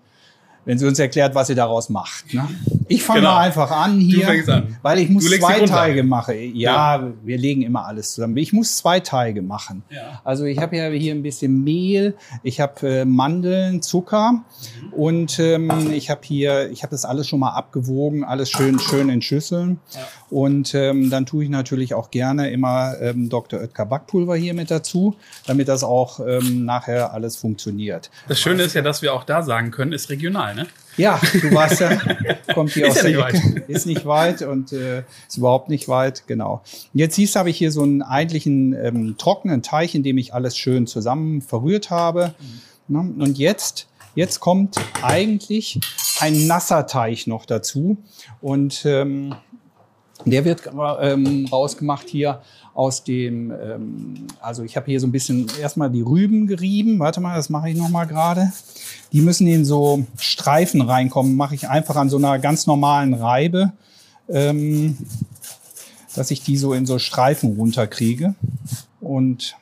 wenn 0.66 0.78
sie 0.78 0.86
uns 0.86 1.00
erklärt, 1.00 1.36
was 1.36 1.48
sie 1.48 1.56
daraus 1.56 1.90
macht. 1.90 2.34
Ne? 2.34 2.48
Ich 2.88 3.04
fange 3.04 3.22
genau. 3.22 3.34
mal 3.34 3.42
einfach 3.42 3.72
an 3.72 4.00
hier, 4.00 4.28
an. 4.48 4.78
weil 4.82 5.00
ich 5.00 5.10
muss 5.10 5.26
zwei 5.26 5.62
Teige 5.62 6.04
machen. 6.04 6.36
Ja, 6.54 6.98
ja, 6.98 7.14
wir 7.24 7.38
legen 7.38 7.62
immer 7.62 7.86
alles 7.86 8.14
zusammen. 8.14 8.38
Ich 8.38 8.54
muss 8.54 8.78
zwei 8.78 9.00
Teige 9.00 9.42
machen. 9.42 9.84
Ja. 9.90 10.22
Also 10.24 10.46
ich 10.46 10.60
habe 10.60 10.78
ja 10.78 10.90
hier 10.90 11.14
ein 11.14 11.24
bisschen 11.24 11.64
Mehl, 11.64 12.16
ich 12.44 12.60
habe 12.60 12.88
äh, 12.88 13.06
Mandeln, 13.06 13.82
Zucker 13.82 14.32
mhm. 14.32 14.94
und 14.94 15.40
ähm, 15.40 15.92
ich 15.94 16.10
habe 16.10 16.22
hier, 16.24 16.70
ich 16.72 16.84
habe 16.84 16.92
das 16.92 17.06
alles 17.06 17.28
schon 17.28 17.40
mal 17.40 17.54
abgewogen, 17.54 18.24
alles 18.24 18.50
schön 18.50 18.80
schön 18.80 19.10
in 19.10 19.22
Schüsseln. 19.22 19.80
Ja. 19.94 20.00
Und 20.30 20.74
ähm, 20.74 21.10
dann 21.10 21.26
tue 21.26 21.44
ich 21.44 21.50
natürlich 21.50 21.94
auch 21.94 22.12
gerne 22.12 22.50
immer 22.50 22.96
ähm, 23.00 23.30
Dr. 23.30 23.60
Oetker 23.60 23.86
Backpulver 23.86 24.36
hier 24.36 24.54
mit 24.54 24.72
dazu, 24.72 25.16
damit 25.46 25.68
das 25.68 25.84
auch 25.84 26.20
ähm, 26.20 26.66
nachher 26.66 27.14
alles 27.14 27.38
funktioniert. 27.38 28.10
Das 28.28 28.40
Schöne 28.40 28.64
ist 28.64 28.74
ja, 28.74 28.82
dass 28.82 29.02
wir 29.02 29.14
auch 29.14 29.24
da 29.24 29.44
sagen 29.44 29.72
können, 29.72 29.94
ist 29.94 30.10
regional, 30.10 30.55
ne? 30.56 30.68
Ja, 30.98 31.20
du 31.34 31.54
weißt 31.54 31.82
ja, 31.82 31.98
kommt 32.54 32.72
hier 32.72 32.88
aus 32.88 32.96
ja 32.96 33.04
der 33.04 33.20
Ecke. 33.20 33.38
Weit. 33.38 33.70
Ist 33.70 33.86
nicht 33.86 34.06
weit 34.06 34.42
und 34.42 34.72
äh, 34.72 35.04
ist 35.28 35.38
überhaupt 35.38 35.70
nicht 35.70 35.88
weit, 35.88 36.26
genau. 36.26 36.62
Jetzt 36.94 37.16
siehst 37.16 37.36
du, 37.36 37.40
habe 37.40 37.50
ich 37.50 37.58
hier 37.58 37.72
so 37.72 37.84
einen 37.84 38.02
eigentlichen 38.02 38.74
ähm, 38.74 39.16
trockenen 39.18 39.62
Teig, 39.62 39.94
in 39.94 40.04
dem 40.04 40.18
ich 40.18 40.34
alles 40.34 40.58
schön 40.58 40.88
zusammen 40.88 41.42
verrührt 41.42 41.90
habe. 41.90 42.34
Mhm. 42.88 43.22
Und 43.22 43.38
jetzt, 43.38 43.88
jetzt 44.16 44.40
kommt 44.40 44.78
eigentlich 45.02 45.80
ein 46.20 46.48
nasser 46.48 46.88
Teig 46.88 47.28
noch 47.28 47.46
dazu. 47.46 47.98
Und 48.42 48.86
ähm, 48.86 49.36
der 50.24 50.46
wird 50.46 50.70
ähm, 51.02 51.48
rausgemacht 51.52 52.08
hier 52.08 52.42
aus 52.76 53.06
dem, 53.06 53.52
ähm, 53.52 54.28
also 54.42 54.64
ich 54.64 54.76
habe 54.76 54.88
hier 54.88 55.00
so 55.00 55.08
ein 55.08 55.14
bisschen 55.14 55.48
erstmal 55.60 55.90
die 55.90 56.02
Rüben 56.02 56.46
gerieben. 56.46 57.00
Warte 57.00 57.22
mal, 57.22 57.36
das 57.36 57.50
mache 57.50 57.70
ich 57.70 57.78
noch 57.78 57.88
mal 57.88 58.04
gerade. 58.04 58.52
Die 59.14 59.22
müssen 59.22 59.48
in 59.48 59.64
so 59.64 60.06
Streifen 60.18 60.82
reinkommen. 60.82 61.38
Mache 61.38 61.56
ich 61.56 61.70
einfach 61.70 61.96
an 61.96 62.10
so 62.10 62.18
einer 62.18 62.38
ganz 62.38 62.68
normalen 62.68 63.14
Reibe, 63.14 63.72
ähm, 64.28 64.98
dass 66.16 66.32
ich 66.32 66.44
die 66.44 66.58
so 66.58 66.74
in 66.74 66.86
so 66.86 67.00
Streifen 67.00 67.56
runterkriege. 67.56 68.36
Und 69.00 69.56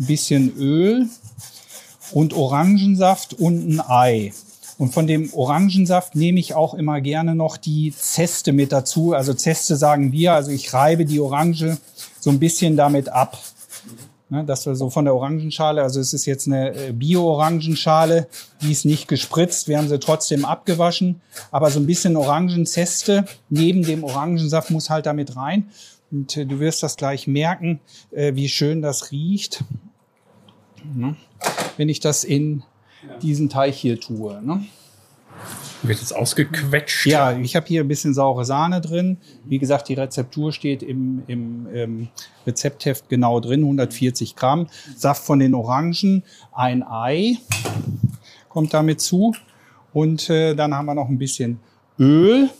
ein 0.00 0.06
bisschen 0.06 0.52
Öl 0.56 1.06
und 2.10 2.32
Orangensaft 2.34 3.34
und 3.34 3.68
ein 3.68 3.80
Ei. 3.80 4.32
Und 4.76 4.92
von 4.92 5.06
dem 5.06 5.32
Orangensaft 5.32 6.14
nehme 6.14 6.40
ich 6.40 6.54
auch 6.54 6.74
immer 6.74 7.00
gerne 7.00 7.34
noch 7.34 7.56
die 7.56 7.92
Zeste 7.96 8.52
mit 8.52 8.72
dazu. 8.72 9.12
Also 9.12 9.34
Zeste 9.34 9.76
sagen 9.76 10.12
wir, 10.12 10.32
also 10.32 10.50
ich 10.50 10.72
reibe 10.74 11.04
die 11.04 11.20
Orange 11.20 11.78
so 12.18 12.30
ein 12.30 12.40
bisschen 12.40 12.76
damit 12.76 13.08
ab. 13.08 13.38
Ne, 14.30 14.42
dass 14.42 14.64
wir 14.64 14.74
so 14.74 14.88
von 14.88 15.04
der 15.04 15.14
Orangenschale, 15.14 15.82
also 15.82 16.00
es 16.00 16.14
ist 16.14 16.24
jetzt 16.24 16.46
eine 16.46 16.74
äh, 16.74 16.92
Bio-Orangenschale, 16.92 18.26
die 18.62 18.72
ist 18.72 18.86
nicht 18.86 19.06
gespritzt, 19.06 19.68
wir 19.68 19.76
haben 19.76 19.88
sie 19.88 20.00
trotzdem 20.00 20.46
abgewaschen, 20.46 21.20
aber 21.50 21.70
so 21.70 21.78
ein 21.78 21.84
bisschen 21.84 22.16
Orangenzeste 22.16 23.26
neben 23.50 23.82
dem 23.82 24.02
Orangensaft 24.02 24.70
muss 24.70 24.88
halt 24.88 25.04
damit 25.04 25.36
rein. 25.36 25.68
Und 26.10 26.38
äh, 26.38 26.46
du 26.46 26.58
wirst 26.58 26.82
das 26.82 26.96
gleich 26.96 27.26
merken, 27.26 27.80
äh, 28.12 28.34
wie 28.34 28.48
schön 28.48 28.80
das 28.80 29.12
riecht, 29.12 29.62
ne, 30.82 31.16
wenn 31.76 31.90
ich 31.90 32.00
das 32.00 32.24
in 32.24 32.62
diesen 33.22 33.48
Teig 33.48 33.74
hier 33.74 34.00
tue. 34.00 34.40
Ne? 34.42 34.64
Wird 35.82 35.98
jetzt 35.98 36.14
ausgequetscht? 36.14 37.06
Ja, 37.06 37.36
ich 37.36 37.56
habe 37.56 37.66
hier 37.66 37.82
ein 37.82 37.88
bisschen 37.88 38.14
saure 38.14 38.44
Sahne 38.44 38.80
drin. 38.80 39.18
Wie 39.44 39.58
gesagt, 39.58 39.88
die 39.88 39.94
Rezeptur 39.94 40.52
steht 40.52 40.82
im, 40.82 41.22
im, 41.26 41.66
im 41.66 41.74
ähm, 41.74 42.08
Rezeptheft 42.46 43.08
genau 43.08 43.40
drin, 43.40 43.60
140 43.60 44.36
Gramm. 44.36 44.68
Saft 44.96 45.24
von 45.24 45.38
den 45.38 45.54
Orangen, 45.54 46.22
ein 46.52 46.82
Ei 46.82 47.36
kommt 48.48 48.72
damit 48.72 49.00
zu. 49.00 49.34
Und 49.92 50.30
äh, 50.30 50.54
dann 50.54 50.74
haben 50.74 50.86
wir 50.86 50.94
noch 50.94 51.08
ein 51.08 51.18
bisschen 51.18 51.60
Öl 51.98 52.50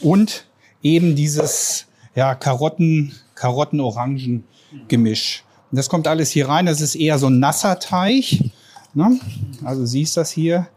und 0.00 0.46
eben 0.82 1.14
dieses 1.14 1.86
ja, 2.14 2.34
Karotten, 2.34 3.12
Karotten-Orangen-Gemisch. 3.34 5.44
Das 5.72 5.88
kommt 5.88 6.08
alles 6.08 6.30
hier 6.30 6.48
rein. 6.48 6.66
Das 6.66 6.80
ist 6.80 6.96
eher 6.96 7.18
so 7.18 7.28
ein 7.28 7.38
nasser 7.38 7.78
Teig. 7.78 8.24
Ne? 8.94 9.18
Also 9.64 9.86
siehst 9.86 10.16
das 10.16 10.30
hier. 10.30 10.68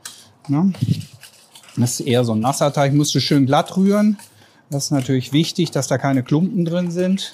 Ne? 0.48 0.74
Das 1.76 2.00
ist 2.00 2.06
eher 2.06 2.24
so 2.24 2.34
ein 2.34 2.40
nasser 2.40 2.72
Teig. 2.72 2.94
Musst 2.94 3.16
du 3.16 3.20
schön 3.20 3.46
glatt 3.46 3.76
rühren. 3.76 4.18
Das 4.70 4.86
ist 4.86 4.92
natürlich 4.92 5.34
wichtig, 5.34 5.72
dass 5.72 5.88
da 5.88 5.98
keine 5.98 6.24
Klumpen 6.24 6.66
drin 6.66 6.92
sind. 6.92 7.34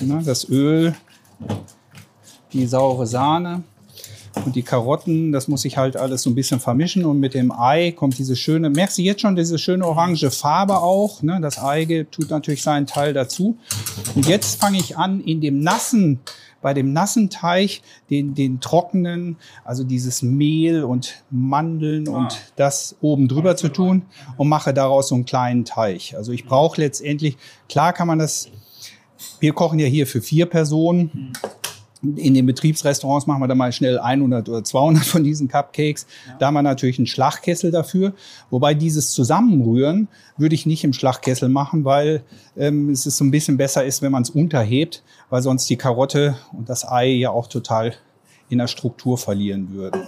Ne? 0.00 0.22
Das 0.24 0.48
Öl, 0.48 0.94
die 2.52 2.66
saure 2.66 3.06
Sahne 3.06 3.62
und 4.44 4.56
die 4.56 4.62
Karotten, 4.62 5.32
das 5.32 5.48
muss 5.48 5.64
ich 5.64 5.76
halt 5.76 5.96
alles 5.96 6.22
so 6.22 6.30
ein 6.30 6.34
bisschen 6.34 6.60
vermischen 6.60 7.04
und 7.04 7.18
mit 7.18 7.34
dem 7.34 7.52
Ei 7.52 7.92
kommt 7.92 8.18
diese 8.18 8.36
schöne, 8.36 8.70
merkst 8.70 8.98
du 8.98 9.02
jetzt 9.02 9.20
schon 9.20 9.36
diese 9.36 9.58
schöne 9.58 9.86
orange 9.86 10.30
Farbe 10.30 10.78
auch, 10.78 11.22
ne? 11.22 11.38
das 11.40 11.58
Ei 11.58 12.06
tut 12.10 12.30
natürlich 12.30 12.62
seinen 12.62 12.86
Teil 12.86 13.12
dazu. 13.12 13.58
Und 14.14 14.26
jetzt 14.26 14.60
fange 14.60 14.78
ich 14.78 14.96
an, 14.96 15.20
in 15.20 15.40
dem 15.40 15.60
nassen 15.60 16.20
bei 16.62 16.74
dem 16.74 16.92
nassen 16.92 17.30
Teig 17.30 17.80
den, 18.10 18.34
den 18.34 18.60
trockenen, 18.60 19.36
also 19.64 19.84
dieses 19.84 20.22
Mehl 20.22 20.84
und 20.84 21.22
Mandeln 21.30 22.08
Ah. 22.08 22.18
und 22.18 22.40
das 22.56 22.96
oben 23.00 23.28
drüber 23.28 23.56
zu 23.56 23.68
tun 23.68 24.02
und 24.36 24.48
mache 24.48 24.74
daraus 24.74 25.08
so 25.08 25.14
einen 25.14 25.24
kleinen 25.24 25.64
Teig. 25.64 26.14
Also 26.14 26.32
ich 26.32 26.44
brauche 26.46 26.80
letztendlich, 26.80 27.36
klar 27.68 27.92
kann 27.92 28.06
man 28.06 28.18
das, 28.18 28.48
wir 29.38 29.52
kochen 29.52 29.78
ja 29.78 29.86
hier 29.86 30.06
für 30.06 30.20
vier 30.20 30.46
Personen. 30.46 31.32
In 32.02 32.32
den 32.32 32.46
Betriebsrestaurants 32.46 33.26
machen 33.26 33.42
wir 33.42 33.48
dann 33.48 33.58
mal 33.58 33.72
schnell 33.72 33.98
100 33.98 34.48
oder 34.48 34.64
200 34.64 35.04
von 35.04 35.22
diesen 35.22 35.48
Cupcakes. 35.48 36.06
Da 36.38 36.46
haben 36.46 36.54
wir 36.54 36.62
natürlich 36.62 36.98
einen 36.98 37.06
Schlagkessel 37.06 37.70
dafür. 37.70 38.14
Wobei 38.48 38.72
dieses 38.72 39.10
Zusammenrühren 39.10 40.08
würde 40.38 40.54
ich 40.54 40.64
nicht 40.64 40.82
im 40.84 40.94
Schlagkessel 40.94 41.50
machen, 41.50 41.84
weil 41.84 42.22
ähm, 42.56 42.88
es 42.88 43.04
ist 43.04 43.18
so 43.18 43.24
ein 43.24 43.30
bisschen 43.30 43.58
besser 43.58 43.84
ist, 43.84 44.00
wenn 44.00 44.12
man 44.12 44.22
es 44.22 44.30
unterhebt, 44.30 45.02
weil 45.28 45.42
sonst 45.42 45.68
die 45.68 45.76
Karotte 45.76 46.36
und 46.52 46.70
das 46.70 46.88
Ei 46.88 47.08
ja 47.08 47.30
auch 47.30 47.46
total 47.46 47.94
in 48.48 48.58
der 48.58 48.66
Struktur 48.66 49.18
verlieren 49.18 49.72
würden. 49.72 50.02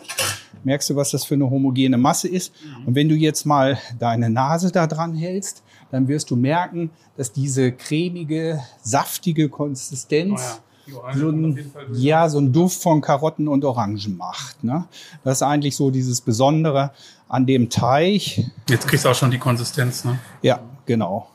Merkst 0.65 0.91
du, 0.91 0.97
was 0.97 1.11
das 1.11 1.25
für 1.25 1.35
eine 1.35 1.49
homogene 1.49 1.99
Masse 1.99 2.29
ist? 2.29 2.53
Und 2.87 2.95
wenn 2.95 3.09
du 3.09 3.15
jetzt 3.15 3.47
mal 3.47 3.79
deine 3.99 4.31
Nase 4.31 4.71
da 4.71 4.87
dran 4.87 5.15
hältst, 5.15 5.63
dann 5.91 6.09
wirst 6.09 6.31
du 6.31 6.37
merken, 6.37 6.91
dass 7.17 7.33
diese 7.33 7.73
cremige, 7.73 8.61
saftige 8.83 9.49
Konsistenz 9.49 10.41
Oh 10.41 10.43
ja. 10.43 10.59
So 10.87 11.03
ein, 11.03 11.73
ja, 11.93 12.29
so 12.29 12.39
ein 12.39 12.53
Duft 12.53 12.83
von 12.83 13.01
Karotten 13.01 13.47
und 13.47 13.65
Orangen 13.65 14.17
macht. 14.17 14.65
Ne? 14.65 14.85
Das 15.23 15.39
ist 15.39 15.43
eigentlich 15.43 15.77
so 15.77 15.91
dieses 15.91 16.21
Besondere 16.21 16.91
an 17.29 17.47
dem 17.47 17.71
Teig. 17.71 18.51
Jetzt 18.69 18.89
kriegst 18.89 19.05
du 19.05 19.09
auch 19.09 19.15
schon 19.15 19.31
die 19.31 19.39
Konsistenz, 19.39 20.05
ne? 20.05 20.19
Ja, 20.43 20.61
genau. 20.85 21.29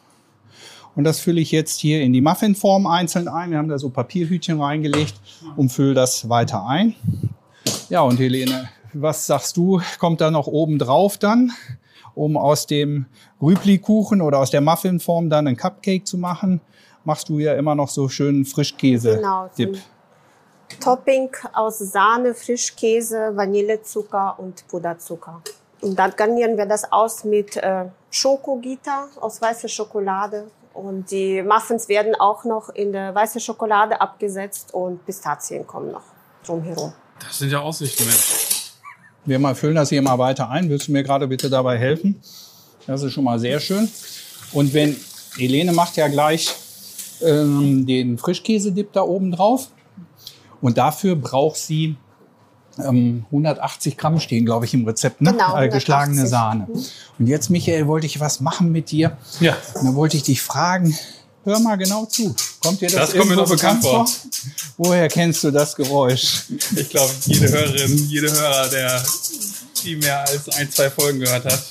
Und 0.96 1.04
das 1.04 1.20
fülle 1.20 1.40
ich 1.40 1.52
jetzt 1.52 1.80
hier 1.80 2.02
in 2.02 2.12
die 2.12 2.22
Muffinform 2.22 2.88
einzeln 2.88 3.28
ein. 3.28 3.52
Wir 3.52 3.60
haben 3.60 3.68
da 3.68 3.78
so 3.78 3.90
Papierhütchen 3.90 4.60
reingelegt 4.60 5.14
und 5.56 5.72
fülle 5.72 5.94
das 5.94 6.28
weiter 6.28 6.66
ein. 6.66 6.96
Ja, 7.90 8.02
und 8.02 8.20
Helene, 8.20 8.68
was 8.94 9.28
sagst 9.28 9.56
du? 9.58 9.80
Kommt 10.00 10.22
da 10.22 10.32
noch 10.32 10.48
oben 10.48 10.80
drauf 10.80 11.18
dann, 11.18 11.52
um 12.16 12.36
aus 12.36 12.66
dem 12.66 13.06
Rübli-Kuchen 13.42 14.22
oder 14.22 14.40
aus 14.40 14.50
der 14.50 14.62
Muffinform 14.62 15.30
dann 15.30 15.48
einen 15.48 15.56
Cupcake 15.56 16.06
zu 16.06 16.18
machen? 16.18 16.62
Machst 17.08 17.30
du 17.30 17.40
ja 17.40 17.54
immer 17.54 17.74
noch 17.74 17.88
so 17.88 18.10
schön 18.10 18.44
Frischkäse-Dip. 18.44 19.16
Genau, 19.16 19.50
so 19.56 19.64
ein 19.64 20.80
Topping 20.82 21.30
aus 21.54 21.80
Sahne, 21.80 22.34
Frischkäse, 22.34 23.32
Vanillezucker 23.34 24.36
und 24.38 24.68
Puderzucker. 24.68 25.42
Und 25.80 25.98
dann 25.98 26.12
garnieren 26.18 26.58
wir 26.58 26.66
das 26.66 26.92
aus 26.92 27.24
mit 27.24 27.56
äh, 27.56 27.86
Schokogitter 28.12 29.08
aus 29.22 29.42
weißer 29.42 29.70
Schokolade. 29.70 30.52
Und 30.74 31.10
die 31.10 31.42
Muffins 31.44 31.88
werden 31.88 32.14
auch 32.14 32.44
noch 32.44 32.68
in 32.68 32.92
der 32.92 33.16
weiße 33.16 33.40
Schokolade 33.40 34.02
abgesetzt 34.02 34.74
und 34.74 35.06
Pistazien 35.06 35.66
kommen 35.66 35.94
noch 35.94 36.04
drumherum. 36.46 36.92
Das 37.22 37.38
sind 37.38 37.52
ja 37.52 37.62
Aussichten, 37.62 38.04
Mensch. 38.04 38.74
Wir 39.24 39.40
mal 39.40 39.56
füllen 39.56 39.76
das 39.76 39.88
hier 39.88 40.02
mal 40.02 40.20
weiter 40.20 40.50
ein. 40.50 40.70
Willst 40.70 40.90
du 40.90 40.92
mir 40.92 41.04
gerade 41.04 41.26
bitte 41.26 41.50
dabei 41.50 41.78
helfen? 41.78 42.22
Das 42.86 43.02
ist 43.02 43.14
schon 43.14 43.24
mal 43.24 43.40
sehr 43.40 43.62
schön. 43.62 43.90
Und 44.52 44.74
wenn 44.74 44.94
Helene 45.38 45.72
macht 45.72 45.96
ja 45.96 46.10
gleich 46.10 46.54
ähm, 47.22 47.86
den 47.86 48.18
Frischkäsedip 48.18 48.94
da 48.94 49.02
oben 49.02 49.32
drauf. 49.32 49.70
Und 50.62 50.78
dafür 50.78 51.16
braucht 51.16 51.58
sie 51.58 51.96
ähm, 52.80 53.26
180 53.28 53.98
Gramm 53.98 54.20
stehen, 54.20 54.46
glaube 54.46 54.66
ich, 54.66 54.74
im 54.74 54.86
Rezept. 54.86 55.22
Ne? 55.22 55.32
Genau, 55.32 55.58
Äh, 55.58 55.70
geschlagene 55.70 56.22
180. 56.24 56.30
Sahne. 56.30 56.68
Und 57.20 57.28
jetzt, 57.28 57.50
Michael, 57.50 57.88
wollte 57.88 58.06
ich 58.08 58.20
was 58.20 58.40
machen 58.40 58.72
mit 58.72 58.92
dir. 58.92 59.18
Ja. 59.40 59.56
Und 59.76 59.86
dann 59.86 59.96
wollte 59.96 60.18
ich 60.18 60.24
dich 60.24 60.42
fragen, 60.42 60.96
hör 61.44 61.60
mal 61.60 61.76
genau 61.76 62.06
zu. 62.06 62.36
Kommt 62.60 62.82
dir 62.82 62.90
das, 62.90 63.12
Das 63.12 63.18
kommt 63.18 63.30
mir 63.30 63.36
doch 63.36 63.50
bekannt 63.50 63.82
vor. 63.84 64.08
Woher 64.78 65.08
kennst 65.08 65.44
du 65.44 65.52
das 65.52 65.76
Geräusch? 65.76 66.44
Ich 66.76 66.90
glaube, 66.90 67.12
jede 67.26 67.50
Hörerin, 67.50 67.98
jede 68.10 68.32
Hörer, 68.32 68.70
der 68.70 69.04
die 69.84 69.96
mehr 69.96 70.22
als 70.28 70.50
ein, 70.50 70.70
zwei 70.72 70.90
Folgen 70.90 71.20
gehört 71.20 71.46
hat, 71.46 71.64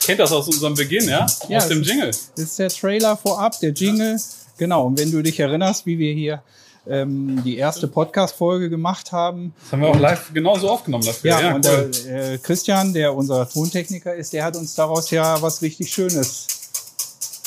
kennt 0.00 0.20
das 0.20 0.32
aus 0.32 0.46
unserem 0.48 0.74
Beginn, 0.74 1.08
ja? 1.08 1.26
Ja, 1.48 1.58
aus 1.58 1.68
dem 1.68 1.82
Jingle. 1.82 2.08
Das 2.10 2.44
ist 2.44 2.58
der 2.58 2.68
Trailer 2.70 3.16
vorab, 3.16 3.58
der 3.60 3.70
Jingle. 3.70 4.18
Genau, 4.60 4.86
und 4.88 4.98
wenn 4.98 5.10
du 5.10 5.22
dich 5.22 5.40
erinnerst, 5.40 5.86
wie 5.86 5.98
wir 5.98 6.12
hier 6.12 6.42
ähm, 6.86 7.42
die 7.44 7.56
erste 7.56 7.88
Podcast-Folge 7.88 8.68
gemacht 8.68 9.10
haben. 9.10 9.54
Das 9.62 9.72
haben 9.72 9.80
wir 9.80 9.88
auch 9.88 9.98
live 9.98 10.32
genauso 10.34 10.68
aufgenommen 10.68 11.04
dafür. 11.06 11.30
Ja, 11.30 11.40
Ja, 11.40 11.54
und 11.54 11.66
cool. 11.66 11.90
der, 12.04 12.32
äh, 12.34 12.38
Christian, 12.38 12.92
der 12.92 13.14
unser 13.14 13.48
Tontechniker 13.48 14.14
ist, 14.14 14.34
der 14.34 14.44
hat 14.44 14.56
uns 14.56 14.74
daraus 14.74 15.10
ja 15.10 15.40
was 15.40 15.62
richtig 15.62 15.90
Schönes 15.90 16.46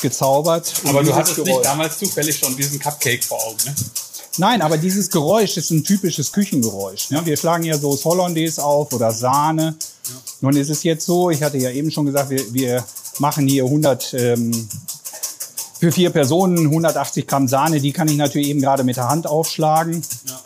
gezaubert. 0.02 0.72
Aber 0.88 1.04
du 1.04 1.14
hattest 1.14 1.38
nicht 1.38 1.46
Geräusch. 1.46 1.62
damals 1.62 1.98
zufällig 1.98 2.36
schon 2.36 2.56
diesen 2.56 2.80
Cupcake 2.80 3.22
vor 3.22 3.38
Augen, 3.46 3.58
ne? 3.64 3.74
Nein, 4.36 4.60
aber 4.62 4.76
dieses 4.76 5.08
Geräusch 5.08 5.56
ist 5.56 5.70
ein 5.70 5.84
typisches 5.84 6.32
Küchengeräusch. 6.32 7.10
Ne? 7.10 7.24
Wir 7.24 7.36
schlagen 7.36 7.62
ja 7.62 7.78
Sauce 7.78 8.04
Hollandaise 8.04 8.64
auf 8.64 8.92
oder 8.92 9.12
Sahne. 9.12 9.76
Nun 10.40 10.56
ist 10.56 10.70
es 10.70 10.82
jetzt 10.82 11.06
so, 11.06 11.30
ich 11.30 11.40
hatte 11.40 11.58
ja 11.58 11.70
eben 11.70 11.88
schon 11.92 12.06
gesagt, 12.06 12.30
wir, 12.30 12.52
wir 12.52 12.84
machen 13.20 13.46
hier 13.46 13.62
100, 13.62 14.14
ähm, 14.14 14.68
für 15.84 15.92
vier 15.92 16.08
Personen 16.08 16.56
180 16.56 17.26
Gramm 17.26 17.46
Sahne. 17.46 17.78
Die 17.78 17.92
kann 17.92 18.08
ich 18.08 18.16
natürlich 18.16 18.48
eben 18.48 18.62
gerade 18.62 18.84
mit 18.84 18.96
der 18.96 19.10
Hand 19.10 19.26
aufschlagen. 19.26 20.00
Ja. 20.26 20.40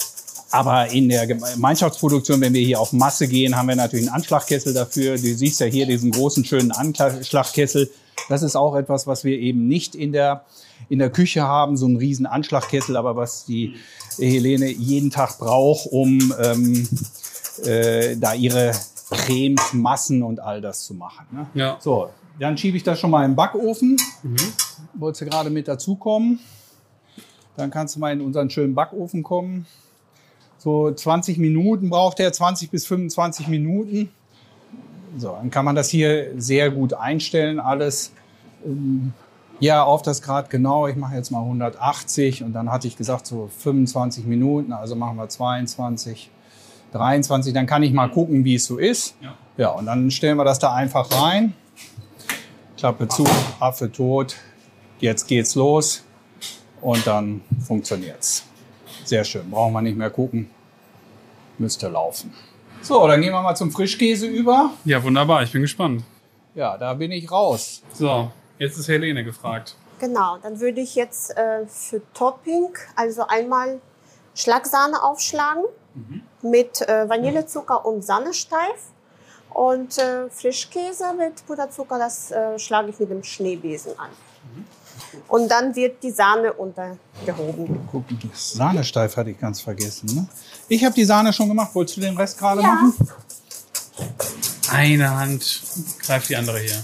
Aber 0.50 0.90
in 0.90 1.08
der 1.08 1.28
Gemeinschaftsproduktion, 1.28 2.40
wenn 2.40 2.54
wir 2.54 2.60
hier 2.60 2.80
auf 2.80 2.92
Masse 2.92 3.28
gehen, 3.28 3.56
haben 3.56 3.68
wir 3.68 3.76
natürlich 3.76 4.08
einen 4.08 4.16
Anschlagkessel 4.16 4.74
dafür. 4.74 5.16
Du 5.16 5.32
siehst 5.36 5.60
ja 5.60 5.66
hier 5.66 5.86
diesen 5.86 6.10
großen, 6.10 6.44
schönen 6.44 6.72
Anschlagkessel. 6.72 7.88
Das 8.28 8.42
ist 8.42 8.56
auch 8.56 8.74
etwas, 8.74 9.06
was 9.06 9.22
wir 9.22 9.38
eben 9.38 9.68
nicht 9.68 9.94
in 9.94 10.10
der, 10.10 10.44
in 10.88 10.98
der 10.98 11.10
Küche 11.10 11.42
haben, 11.42 11.76
so 11.76 11.86
einen 11.86 11.98
riesen 11.98 12.26
Anschlagkessel, 12.26 12.96
aber 12.96 13.14
was 13.14 13.44
die 13.44 13.76
Helene 14.18 14.68
jeden 14.68 15.10
Tag 15.10 15.38
braucht, 15.38 15.86
um 15.92 16.34
ähm, 16.42 16.88
äh, 17.64 18.16
da 18.16 18.34
ihre 18.34 18.72
Cremes, 19.10 19.72
Massen 19.72 20.24
und 20.24 20.40
all 20.40 20.60
das 20.60 20.82
zu 20.82 20.94
machen. 20.94 21.26
Ne? 21.30 21.46
Ja. 21.54 21.76
So, 21.78 22.08
dann 22.40 22.58
schiebe 22.58 22.76
ich 22.76 22.82
das 22.82 22.98
schon 22.98 23.12
mal 23.12 23.24
im 23.24 23.36
Backofen. 23.36 23.98
Wolltest 24.94 25.22
du 25.22 25.26
gerade 25.26 25.50
mit 25.50 25.68
dazukommen? 25.68 26.40
Dann 27.56 27.70
kannst 27.70 27.96
du 27.96 28.00
mal 28.00 28.12
in 28.12 28.20
unseren 28.20 28.50
schönen 28.50 28.74
Backofen 28.74 29.22
kommen. 29.22 29.66
So 30.58 30.90
20 30.92 31.38
Minuten 31.38 31.90
braucht 31.90 32.20
er, 32.20 32.32
20 32.32 32.70
bis 32.70 32.86
25 32.86 33.48
Minuten. 33.48 34.10
So, 35.16 35.32
dann 35.32 35.50
kann 35.50 35.64
man 35.64 35.74
das 35.74 35.88
hier 35.88 36.32
sehr 36.40 36.70
gut 36.70 36.94
einstellen, 36.94 37.60
alles. 37.60 38.12
Ähm, 38.64 39.12
Ja, 39.60 39.82
auf 39.82 40.02
das 40.02 40.22
Grad 40.22 40.50
genau. 40.50 40.86
Ich 40.86 40.94
mache 40.94 41.16
jetzt 41.16 41.30
mal 41.32 41.40
180 41.40 42.44
und 42.44 42.52
dann 42.52 42.70
hatte 42.70 42.86
ich 42.86 42.96
gesagt 42.96 43.26
so 43.26 43.48
25 43.58 44.24
Minuten, 44.24 44.72
also 44.72 44.94
machen 44.94 45.16
wir 45.16 45.28
22, 45.28 46.30
23. 46.92 47.52
Dann 47.52 47.66
kann 47.66 47.82
ich 47.82 47.92
mal 47.92 48.08
gucken, 48.08 48.44
wie 48.44 48.54
es 48.54 48.66
so 48.66 48.78
ist. 48.78 49.16
Ja. 49.20 49.34
Ja, 49.56 49.70
und 49.70 49.86
dann 49.86 50.12
stellen 50.12 50.36
wir 50.36 50.44
das 50.44 50.60
da 50.60 50.72
einfach 50.74 51.10
rein. 51.10 51.54
Klappe 52.76 53.08
zu, 53.08 53.24
Affe 53.58 53.90
tot. 53.90 54.36
Jetzt 55.00 55.26
geht's 55.26 55.54
los 55.54 56.02
und 56.80 57.06
dann 57.06 57.40
funktioniert's. 57.66 58.44
Sehr 59.04 59.24
schön, 59.24 59.50
brauchen 59.50 59.72
wir 59.72 59.82
nicht 59.82 59.96
mehr 59.96 60.10
gucken. 60.10 60.50
Müsste 61.58 61.88
laufen. 61.88 62.32
So, 62.82 63.06
dann 63.06 63.20
gehen 63.20 63.32
wir 63.32 63.42
mal 63.42 63.54
zum 63.54 63.70
Frischkäse 63.70 64.26
über. 64.26 64.70
ja, 64.84 65.02
wunderbar. 65.02 65.42
Ich 65.42 65.52
bin 65.52 65.62
gespannt. 65.62 66.04
Ja, 66.54 66.76
da 66.76 66.94
bin 66.94 67.10
ich 67.12 67.30
raus. 67.30 67.82
So, 67.92 68.30
jetzt 68.58 68.78
ist 68.78 68.88
Helene 68.88 69.24
gefragt. 69.24 69.76
Genau, 69.98 70.38
dann 70.38 70.60
würde 70.60 70.80
ich 70.80 70.94
jetzt 70.94 71.36
äh, 71.36 71.66
für 71.66 72.00
Topping 72.14 72.68
also 72.94 73.26
einmal 73.26 73.80
Schlagsahne 74.34 75.02
aufschlagen 75.02 75.64
mit 76.42 76.80
äh, 76.82 77.08
Vanillezucker 77.08 77.84
und 77.84 78.04
Sahnesteif. 78.04 78.92
Und 79.50 79.98
äh, 79.98 80.28
Frischkäse 80.30 81.14
mit 81.14 81.44
Puderzucker, 81.46 81.98
das 81.98 82.30
äh, 82.30 82.58
schlage 82.58 82.90
ich 82.90 83.00
mit 83.00 83.10
dem 83.10 83.24
Schneebesen 83.24 83.98
an. 83.98 84.10
Und 85.28 85.48
dann 85.50 85.74
wird 85.74 86.02
die 86.02 86.10
Sahne 86.10 86.52
untergehoben. 86.52 87.88
Guck, 87.90 88.04
das 88.30 88.52
Sahnesteif 88.52 89.16
hatte 89.16 89.30
ich 89.30 89.38
ganz 89.38 89.60
vergessen. 89.60 90.06
Ne? 90.14 90.28
Ich 90.68 90.84
habe 90.84 90.94
die 90.94 91.04
Sahne 91.04 91.32
schon 91.32 91.48
gemacht. 91.48 91.74
Wolltest 91.74 91.96
du 91.96 92.00
den 92.02 92.16
Rest 92.16 92.38
gerade 92.38 92.60
Ja. 92.62 92.66
machen? 92.68 92.94
Eine 94.70 95.10
Hand 95.16 95.62
greift 96.00 96.28
die 96.28 96.36
andere 96.36 96.58
hier. 96.60 96.76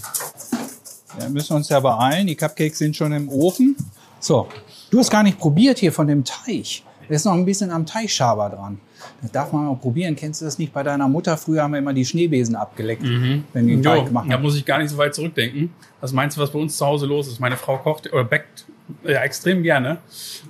Ja, 1.19 1.29
müssen 1.29 1.49
wir 1.51 1.55
uns 1.57 1.69
ja 1.69 1.79
beeilen. 1.79 2.27
Die 2.27 2.35
Cupcakes 2.35 2.79
sind 2.79 2.95
schon 2.95 3.11
im 3.13 3.29
Ofen. 3.29 3.75
So, 4.19 4.47
du 4.89 4.99
hast 4.99 5.09
gar 5.11 5.23
nicht 5.23 5.37
probiert 5.39 5.77
hier 5.77 5.93
von 5.93 6.07
dem 6.07 6.23
Teig. 6.25 6.81
Da 7.07 7.13
ist 7.15 7.25
noch 7.25 7.33
ein 7.33 7.45
bisschen 7.45 7.71
am 7.71 7.85
Teigschaber 7.85 8.49
dran. 8.49 8.79
Das 9.21 9.31
darf 9.31 9.51
man 9.51 9.65
mal 9.65 9.75
probieren. 9.75 10.15
Kennst 10.15 10.41
du 10.41 10.45
das 10.45 10.57
nicht 10.57 10.73
bei 10.73 10.83
deiner 10.83 11.07
Mutter? 11.07 11.37
Früher 11.37 11.63
haben 11.63 11.71
wir 11.71 11.79
immer 11.79 11.93
die 11.93 12.05
Schneebesen 12.05 12.55
abgeleckt, 12.55 13.03
wenn 13.03 13.67
die 13.67 13.73
den 13.73 13.83
Teig 13.83 14.05
gemacht 14.05 14.27
da 14.29 14.37
muss 14.37 14.55
ich 14.55 14.65
gar 14.65 14.79
nicht 14.79 14.89
so 14.89 14.97
weit 14.97 15.15
zurückdenken. 15.15 15.73
Was 16.01 16.11
meinst 16.13 16.37
du, 16.37 16.41
was 16.41 16.51
bei 16.51 16.59
uns 16.59 16.77
zu 16.77 16.85
Hause 16.85 17.05
los 17.05 17.27
ist? 17.27 17.39
Meine 17.39 17.57
Frau 17.57 17.77
kocht 17.77 18.11
oder 18.11 18.23
backt 18.23 18.65
ja, 19.03 19.21
extrem 19.21 19.63
gerne, 19.63 19.97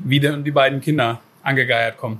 wie 0.03 0.19
denn 0.19 0.43
die 0.43 0.51
beiden 0.51 0.81
Kinder 0.81 1.21
angegeiert 1.43 1.97
kommen. 1.97 2.19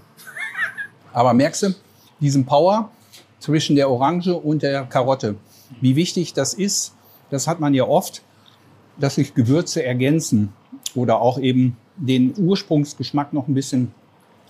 Aber 1.13 1.34
merkst 1.34 1.63
du 1.63 1.75
diesen 2.20 2.46
Power 2.46 2.92
zwischen 3.39 3.75
der 3.75 3.89
Orange 3.89 4.34
und 4.36 4.63
der 4.63 4.84
Karotte? 4.84 5.36
Wie 5.82 5.96
wichtig 5.96 6.34
das 6.34 6.54
ist, 6.54 6.96
das 7.30 7.48
hat 7.48 7.60
man 7.60 7.74
ja 7.74 7.86
oft, 7.86 8.22
dass 8.98 9.15
sich 9.15 9.34
Gewürze 9.34 9.84
ergänzen 9.84 10.54
oder 10.94 11.20
auch 11.20 11.39
eben 11.39 11.77
den 11.98 12.34
Ursprungsgeschmack 12.38 13.34
noch 13.34 13.48
ein 13.48 13.54
bisschen 13.54 13.92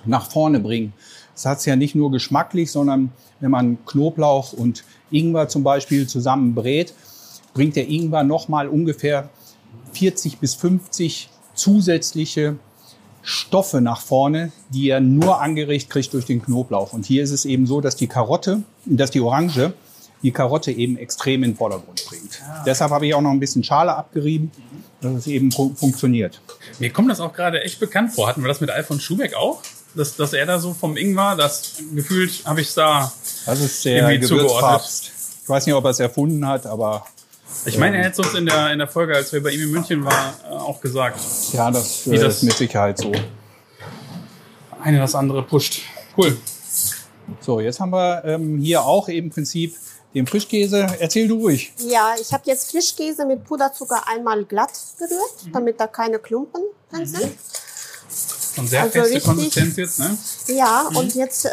nach 0.05 0.29
vorne 0.29 0.59
bringen. 0.59 0.93
Das 1.33 1.45
hat 1.45 1.59
es 1.59 1.65
ja 1.65 1.75
nicht 1.75 1.95
nur 1.95 2.11
geschmacklich, 2.11 2.71
sondern 2.71 3.11
wenn 3.39 3.51
man 3.51 3.77
Knoblauch 3.85 4.53
und 4.53 4.83
Ingwer 5.11 5.47
zum 5.47 5.63
Beispiel 5.63 6.07
zusammen 6.07 6.55
brät, 6.55 6.93
bringt 7.53 7.75
der 7.75 7.89
Ingwer 7.89 8.23
nochmal 8.23 8.67
ungefähr 8.67 9.29
40 9.93 10.39
bis 10.39 10.55
50 10.55 11.29
zusätzliche 11.53 12.57
Stoffe 13.21 13.81
nach 13.81 14.01
vorne, 14.01 14.51
die 14.69 14.89
er 14.89 14.99
nur 14.99 15.41
angeregt 15.41 15.89
kriegt 15.89 16.13
durch 16.13 16.25
den 16.25 16.41
Knoblauch. 16.41 16.93
Und 16.93 17.05
hier 17.05 17.23
ist 17.23 17.31
es 17.31 17.45
eben 17.45 17.65
so, 17.65 17.81
dass 17.81 17.95
die 17.95 18.07
Karotte, 18.07 18.61
dass 18.85 19.09
die 19.11 19.19
Orange 19.19 19.73
die 20.21 20.31
Karotte 20.31 20.71
eben 20.71 20.97
extrem 20.97 21.43
in 21.43 21.51
den 21.51 21.57
Vordergrund 21.57 22.05
bringt. 22.07 22.39
Ja. 22.39 22.63
Deshalb 22.65 22.91
habe 22.91 23.05
ich 23.05 23.13
auch 23.13 23.21
noch 23.21 23.31
ein 23.31 23.39
bisschen 23.39 23.63
Schale 23.63 23.95
abgerieben, 23.95 24.51
dass 25.01 25.13
es 25.13 25.27
eben 25.27 25.51
funktioniert. 25.51 26.41
Mir 26.79 26.91
kommt 26.91 27.09
das 27.09 27.19
auch 27.19 27.33
gerade 27.33 27.61
echt 27.63 27.79
bekannt 27.79 28.13
vor. 28.13 28.27
Hatten 28.27 28.41
wir 28.41 28.47
das 28.47 28.61
mit 28.61 28.69
Alfons 28.69 29.03
Schubeck 29.03 29.35
auch? 29.35 29.61
Dass, 29.95 30.15
dass 30.15 30.33
er 30.33 30.45
da 30.45 30.59
so 30.59 30.73
vom 30.73 30.97
Ingwer, 30.97 31.35
das 31.35 31.73
gefühlt 31.93 32.45
habe 32.45 32.61
ich 32.61 32.73
da 32.73 33.11
Das 33.45 33.61
ist 33.61 33.85
der 33.85 34.17
Gewürzpapst. 34.17 35.11
Ich 35.43 35.49
weiß 35.49 35.65
nicht, 35.65 35.75
ob 35.75 35.83
er 35.85 35.91
es 35.91 35.99
erfunden 35.99 36.45
hat, 36.45 36.65
aber 36.65 37.05
ich 37.65 37.77
meine, 37.77 37.97
er 37.97 38.05
hat 38.05 38.13
es 38.13 38.19
uns 38.19 38.33
in 38.33 38.45
der, 38.45 38.71
in 38.71 38.79
der 38.79 38.87
Folge, 38.87 39.15
als 39.15 39.31
wir 39.31 39.41
bei 39.41 39.51
ihm 39.51 39.61
in 39.61 39.71
München 39.71 40.03
waren, 40.03 40.33
äh, 40.43 40.53
auch 40.53 40.81
gesagt. 40.81 41.19
Ja, 41.53 41.71
das, 41.71 42.09
Wie 42.09 42.17
das 42.17 42.37
ist 42.37 42.43
mit 42.43 42.53
Sicherheit 42.53 42.97
so. 42.97 43.11
Eine 44.81 44.99
das 44.99 45.15
andere 45.15 45.41
pusht. 45.41 45.81
Cool. 46.17 46.37
So, 47.41 47.59
jetzt 47.59 47.79
haben 47.79 47.91
wir 47.91 48.23
ähm, 48.25 48.59
hier 48.59 48.83
auch 48.83 49.07
im 49.07 49.29
Prinzip 49.29 49.75
den 50.13 50.27
Frischkäse. 50.27 50.87
Erzähl 50.99 51.27
du 51.27 51.39
ruhig. 51.39 51.73
Ja, 51.79 52.13
ich 52.19 52.31
habe 52.33 52.43
jetzt 52.45 52.71
Frischkäse 52.71 53.25
mit 53.25 53.43
Puderzucker 53.43 54.07
einmal 54.07 54.45
glatt 54.45 54.71
gerührt, 54.99 55.45
mhm. 55.45 55.51
damit 55.51 55.79
da 55.79 55.87
keine 55.87 56.19
Klumpen 56.19 56.61
drin 56.91 57.09
mhm. 57.09 57.31
Und 58.57 58.67
sehr 58.67 58.83
also 58.83 58.93
feste 58.93 59.15
richtig, 59.15 59.23
Konsistenz 59.23 59.77
jetzt, 59.77 59.99
ne? 59.99 60.17
Ja, 60.55 60.87
mhm. 60.89 60.97
und 60.97 61.15
jetzt 61.15 61.45
äh, 61.45 61.49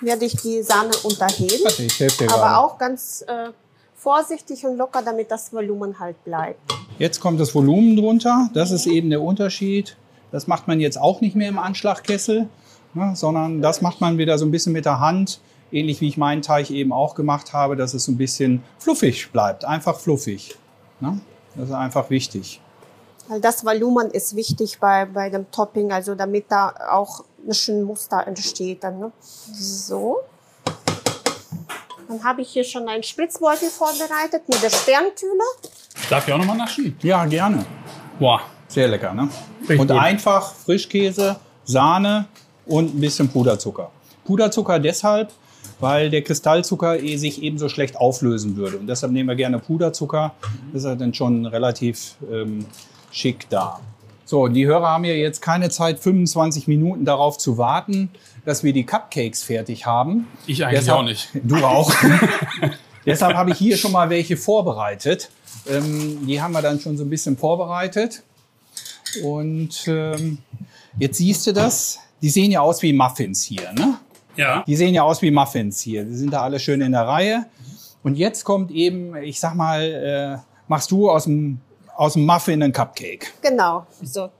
werde 0.00 0.24
ich 0.24 0.36
die 0.36 0.62
Sahne 0.62 0.90
unterheben. 1.02 1.64
Warte, 1.64 1.82
ich 1.82 1.98
helfe 2.00 2.24
dir 2.24 2.32
Aber 2.32 2.42
gerade. 2.42 2.58
auch 2.58 2.78
ganz 2.78 3.24
äh, 3.26 3.50
vorsichtig 3.96 4.64
und 4.64 4.76
locker, 4.76 5.02
damit 5.02 5.30
das 5.30 5.52
Volumen 5.52 5.98
halt 5.98 6.22
bleibt. 6.24 6.60
Jetzt 6.98 7.20
kommt 7.20 7.40
das 7.40 7.54
Volumen 7.54 7.96
drunter. 7.96 8.50
Das 8.54 8.70
ist 8.70 8.86
eben 8.86 9.10
der 9.10 9.22
Unterschied. 9.22 9.96
Das 10.32 10.46
macht 10.46 10.68
man 10.68 10.80
jetzt 10.80 10.98
auch 10.98 11.20
nicht 11.20 11.36
mehr 11.36 11.48
im 11.48 11.58
Anschlagkessel, 11.58 12.48
ne, 12.94 13.12
sondern 13.14 13.62
das 13.62 13.80
macht 13.80 14.00
man 14.00 14.18
wieder 14.18 14.38
so 14.38 14.44
ein 14.44 14.50
bisschen 14.50 14.72
mit 14.72 14.84
der 14.84 15.00
Hand 15.00 15.40
ähnlich 15.72 16.00
wie 16.00 16.08
ich 16.08 16.16
meinen 16.16 16.42
Teig 16.42 16.70
eben 16.70 16.92
auch 16.92 17.14
gemacht 17.14 17.52
habe, 17.52 17.76
dass 17.76 17.94
es 17.94 18.04
so 18.04 18.12
ein 18.12 18.16
bisschen 18.16 18.62
fluffig 18.78 19.30
bleibt, 19.32 19.64
einfach 19.64 19.98
fluffig. 19.98 20.56
Ne? 21.00 21.20
Das 21.54 21.68
ist 21.68 21.74
einfach 21.74 22.10
wichtig. 22.10 22.60
Weil 23.28 23.40
das 23.40 23.64
Volumen 23.64 24.10
ist 24.10 24.34
wichtig 24.36 24.78
bei, 24.80 25.04
bei 25.04 25.28
dem 25.28 25.50
Topping, 25.50 25.92
also 25.92 26.14
damit 26.14 26.46
da 26.48 26.72
auch 26.90 27.24
ein 27.46 27.52
schönes 27.52 27.86
Muster 27.86 28.26
entsteht 28.26 28.82
dann. 28.82 28.98
Ne? 28.98 29.12
So. 29.52 30.18
Dann 32.08 32.24
habe 32.24 32.40
ich 32.40 32.48
hier 32.48 32.64
schon 32.64 32.88
einen 32.88 33.02
Spritzbeutel 33.02 33.68
vorbereitet 33.68 34.48
mit 34.48 34.62
der 34.62 34.70
Sterntüle. 34.70 35.44
Darf 36.08 36.26
ich 36.26 36.32
auch 36.32 36.38
nochmal 36.38 36.56
naschen? 36.56 36.96
Ja, 37.02 37.26
gerne. 37.26 37.64
Boah. 38.18 38.40
Sehr 38.68 38.86
lecker, 38.88 39.14
ne? 39.14 39.28
Richtig 39.60 39.80
und 39.80 39.90
einfach 39.92 40.52
Frischkäse, 40.54 41.36
Sahne 41.64 42.26
und 42.66 42.94
ein 42.94 43.00
bisschen 43.00 43.28
Puderzucker. 43.28 43.90
Puderzucker 44.26 44.78
deshalb, 44.78 45.32
weil 45.80 46.10
der 46.10 46.22
Kristallzucker 46.22 47.00
eh 47.00 47.16
sich 47.16 47.42
ebenso 47.42 47.70
schlecht 47.70 47.96
auflösen 47.96 48.56
würde. 48.56 48.76
Und 48.76 48.86
deshalb 48.86 49.12
nehmen 49.12 49.30
wir 49.30 49.36
gerne 49.36 49.58
Puderzucker. 49.58 50.34
Das 50.74 50.84
ist 50.84 51.00
dann 51.00 51.14
schon 51.14 51.46
relativ 51.46 52.16
ähm, 52.30 52.66
schick 53.10 53.48
da. 53.48 53.80
So, 54.24 54.48
die 54.48 54.66
Hörer 54.66 54.88
haben 54.88 55.04
ja 55.04 55.14
jetzt 55.14 55.40
keine 55.40 55.70
Zeit, 55.70 56.00
25 56.00 56.68
Minuten 56.68 57.06
darauf 57.06 57.38
zu 57.38 57.56
warten, 57.56 58.10
dass 58.44 58.62
wir 58.62 58.72
die 58.72 58.84
Cupcakes 58.84 59.42
fertig 59.42 59.86
haben. 59.86 60.26
Ich 60.46 60.64
eigentlich 60.64 60.80
deshalb, 60.80 60.98
auch 60.98 61.02
nicht. 61.02 61.30
Du 61.34 61.56
auch. 61.56 61.90
deshalb 63.06 63.36
habe 63.36 63.52
ich 63.52 63.58
hier 63.58 63.78
schon 63.78 63.92
mal 63.92 64.10
welche 64.10 64.36
vorbereitet. 64.36 65.30
Ähm, 65.66 66.26
die 66.26 66.42
haben 66.42 66.52
wir 66.52 66.60
dann 66.60 66.78
schon 66.78 66.96
so 66.98 67.04
ein 67.04 67.10
bisschen 67.10 67.38
vorbereitet. 67.38 68.22
Und 69.22 69.86
ähm, 69.86 70.38
jetzt 70.98 71.18
siehst 71.18 71.46
du 71.46 71.52
das. 71.52 71.98
Die 72.20 72.30
sehen 72.30 72.50
ja 72.50 72.60
aus 72.60 72.82
wie 72.82 72.92
Muffins 72.92 73.42
hier, 73.42 73.72
ne? 73.72 73.98
Ja. 74.36 74.62
Die 74.66 74.76
sehen 74.76 74.94
ja 74.94 75.02
aus 75.02 75.22
wie 75.22 75.30
Muffins 75.30 75.80
hier. 75.80 76.04
Die 76.04 76.14
sind 76.14 76.32
da 76.32 76.42
alle 76.42 76.60
schön 76.60 76.80
in 76.80 76.92
der 76.92 77.06
Reihe. 77.06 77.46
Und 78.02 78.16
jetzt 78.16 78.44
kommt 78.44 78.70
eben, 78.70 79.16
ich 79.16 79.40
sag 79.40 79.54
mal, 79.54 79.82
äh, 79.82 80.38
machst 80.68 80.90
du 80.90 81.10
aus 81.10 81.24
dem, 81.24 81.60
aus 81.98 82.12
dem 82.12 82.24
Muffin 82.24 82.62
einen 82.62 82.72
Cupcake. 82.72 83.26
Genau. 83.42 83.84
So. 84.02 84.30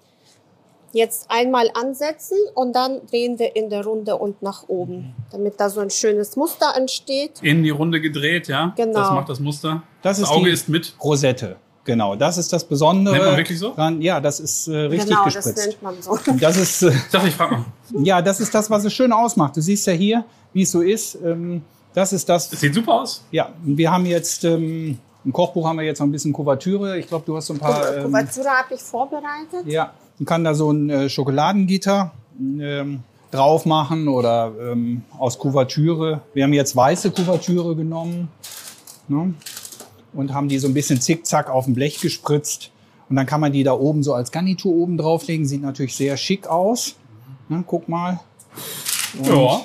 Jetzt 0.93 1.31
einmal 1.31 1.71
ansetzen 1.75 2.39
und 2.55 2.75
dann 2.75 3.05
drehen 3.11 3.39
wir 3.39 3.55
in 3.57 3.69
der 3.69 3.85
Runde 3.85 4.17
und 4.17 4.41
nach 4.43 4.69
oben, 4.69 5.15
damit 5.31 5.61
da 5.61 5.69
so 5.69 5.81
ein 5.81 5.91
schönes 5.91 6.37
Muster 6.37 6.73
entsteht. 6.77 7.43
In 7.43 7.63
die 7.63 7.71
Runde 7.71 8.01
gedreht, 8.01 8.49
ja? 8.49 8.73
Genau. 8.77 9.01
Das 9.01 9.11
macht 9.11 9.29
das 9.29 9.41
Muster. 9.41 9.83
Das, 10.01 10.19
das 10.19 10.31
Auge 10.31 10.51
ist 10.51 10.69
mit. 10.69 10.95
Rosette. 11.03 11.57
Genau, 11.85 12.17
das 12.17 12.39
ist 12.39 12.53
das 12.53 12.65
Besondere. 12.65 13.17
Nennt 13.17 13.27
man 13.27 13.37
wirklich 13.37 13.59
so? 13.59 13.75
Dran. 13.75 14.01
Ja, 14.01 14.21
das 14.21 14.41
ist 14.41 14.69
äh, 14.69 14.77
richtig 14.77 15.09
genau, 15.09 15.25
gespritzt. 15.25 15.59
das 15.59 15.67
nennt 15.67 15.83
man 15.83 16.01
so. 16.01 16.19
Das 16.41 16.57
ist, 16.57 16.83
äh, 16.83 16.91
ich 16.91 17.11
dachte, 17.11 17.29
ich 17.29 17.35
frage 17.35 17.57
mal. 17.57 17.65
Ja, 18.05 18.23
das 18.23 18.41
ist 18.41 18.55
das, 18.55 18.71
was 18.71 18.85
es 18.85 18.93
schön 18.93 19.13
ausmacht. 19.13 19.57
Du 19.57 19.61
siehst 19.61 19.87
ja 19.87 19.93
hier, 19.93 20.25
wie 20.53 20.63
es 20.63 20.71
so 20.71 20.81
ist. 20.81 21.19
Ähm, 21.25 21.63
das 21.93 22.13
ist 22.13 22.29
das. 22.29 22.51
Das 22.51 22.61
sieht 22.61 22.75
super 22.75 23.01
aus. 23.03 23.25
Ja, 23.31 23.53
wir 23.63 23.91
haben 23.91 24.07
jetzt 24.07 24.45
ähm, 24.45 24.99
im 25.29 25.33
Kochbuch 25.33 25.67
haben 25.67 25.79
wir 25.79 25.85
jetzt 25.85 25.99
noch 25.99 26.07
ein 26.07 26.13
bisschen 26.13 26.33
Kuvertüre. 26.33 26.99
Ich 26.99 27.07
glaube, 27.07 27.25
du 27.27 27.37
hast 27.37 27.47
so 27.47 27.55
ein 27.55 27.61
paar. 27.61 27.97
Ähm, 27.97 28.05
Kuvertüre 28.05 28.49
habe 28.49 28.75
ich 28.75 28.81
vorbereitet. 28.81 29.67
Ja, 29.67 29.93
man 30.19 30.27
kann 30.27 30.43
da 30.43 30.55
so 30.55 30.71
ein 30.71 30.91
äh, 30.91 31.09
Schokoladengitter 31.09 32.13
ähm, 32.41 33.01
drauf 33.31 33.67
machen 33.67 34.09
oder 34.09 34.53
ähm, 34.61 35.03
aus 35.19 35.39
Kuvertüre. 35.39 36.23
Wir 36.33 36.45
haben 36.45 36.53
jetzt 36.53 36.75
weiße 36.75 37.11
Kuvertüre 37.11 37.77
genommen. 37.77 38.29
Ne? 39.07 39.35
und 40.13 40.33
haben 40.33 40.49
die 40.49 40.59
so 40.59 40.69
ein 40.69 40.75
bisschen 40.75 41.01
zickzack 41.01 41.51
auf 41.51 41.67
dem 41.67 41.75
Blech 41.75 42.01
gespritzt. 42.01 42.71
Und 43.09 43.17
dann 43.17 43.27
kann 43.27 43.41
man 43.41 43.53
die 43.53 43.63
da 43.63 43.73
oben 43.73 44.03
so 44.03 44.15
als 44.15 44.31
Garnitur 44.31 44.75
oben 44.75 44.99
drauflegen. 44.99 45.47
Sieht 45.47 45.63
natürlich 45.63 45.97
sehr 45.97 46.17
schick 46.17 46.47
aus. 46.47 46.97
Ne, 47.49 47.65
guck 47.67 47.89
mal. 47.89 48.21
Und 49.19 49.27
ja. 49.27 49.61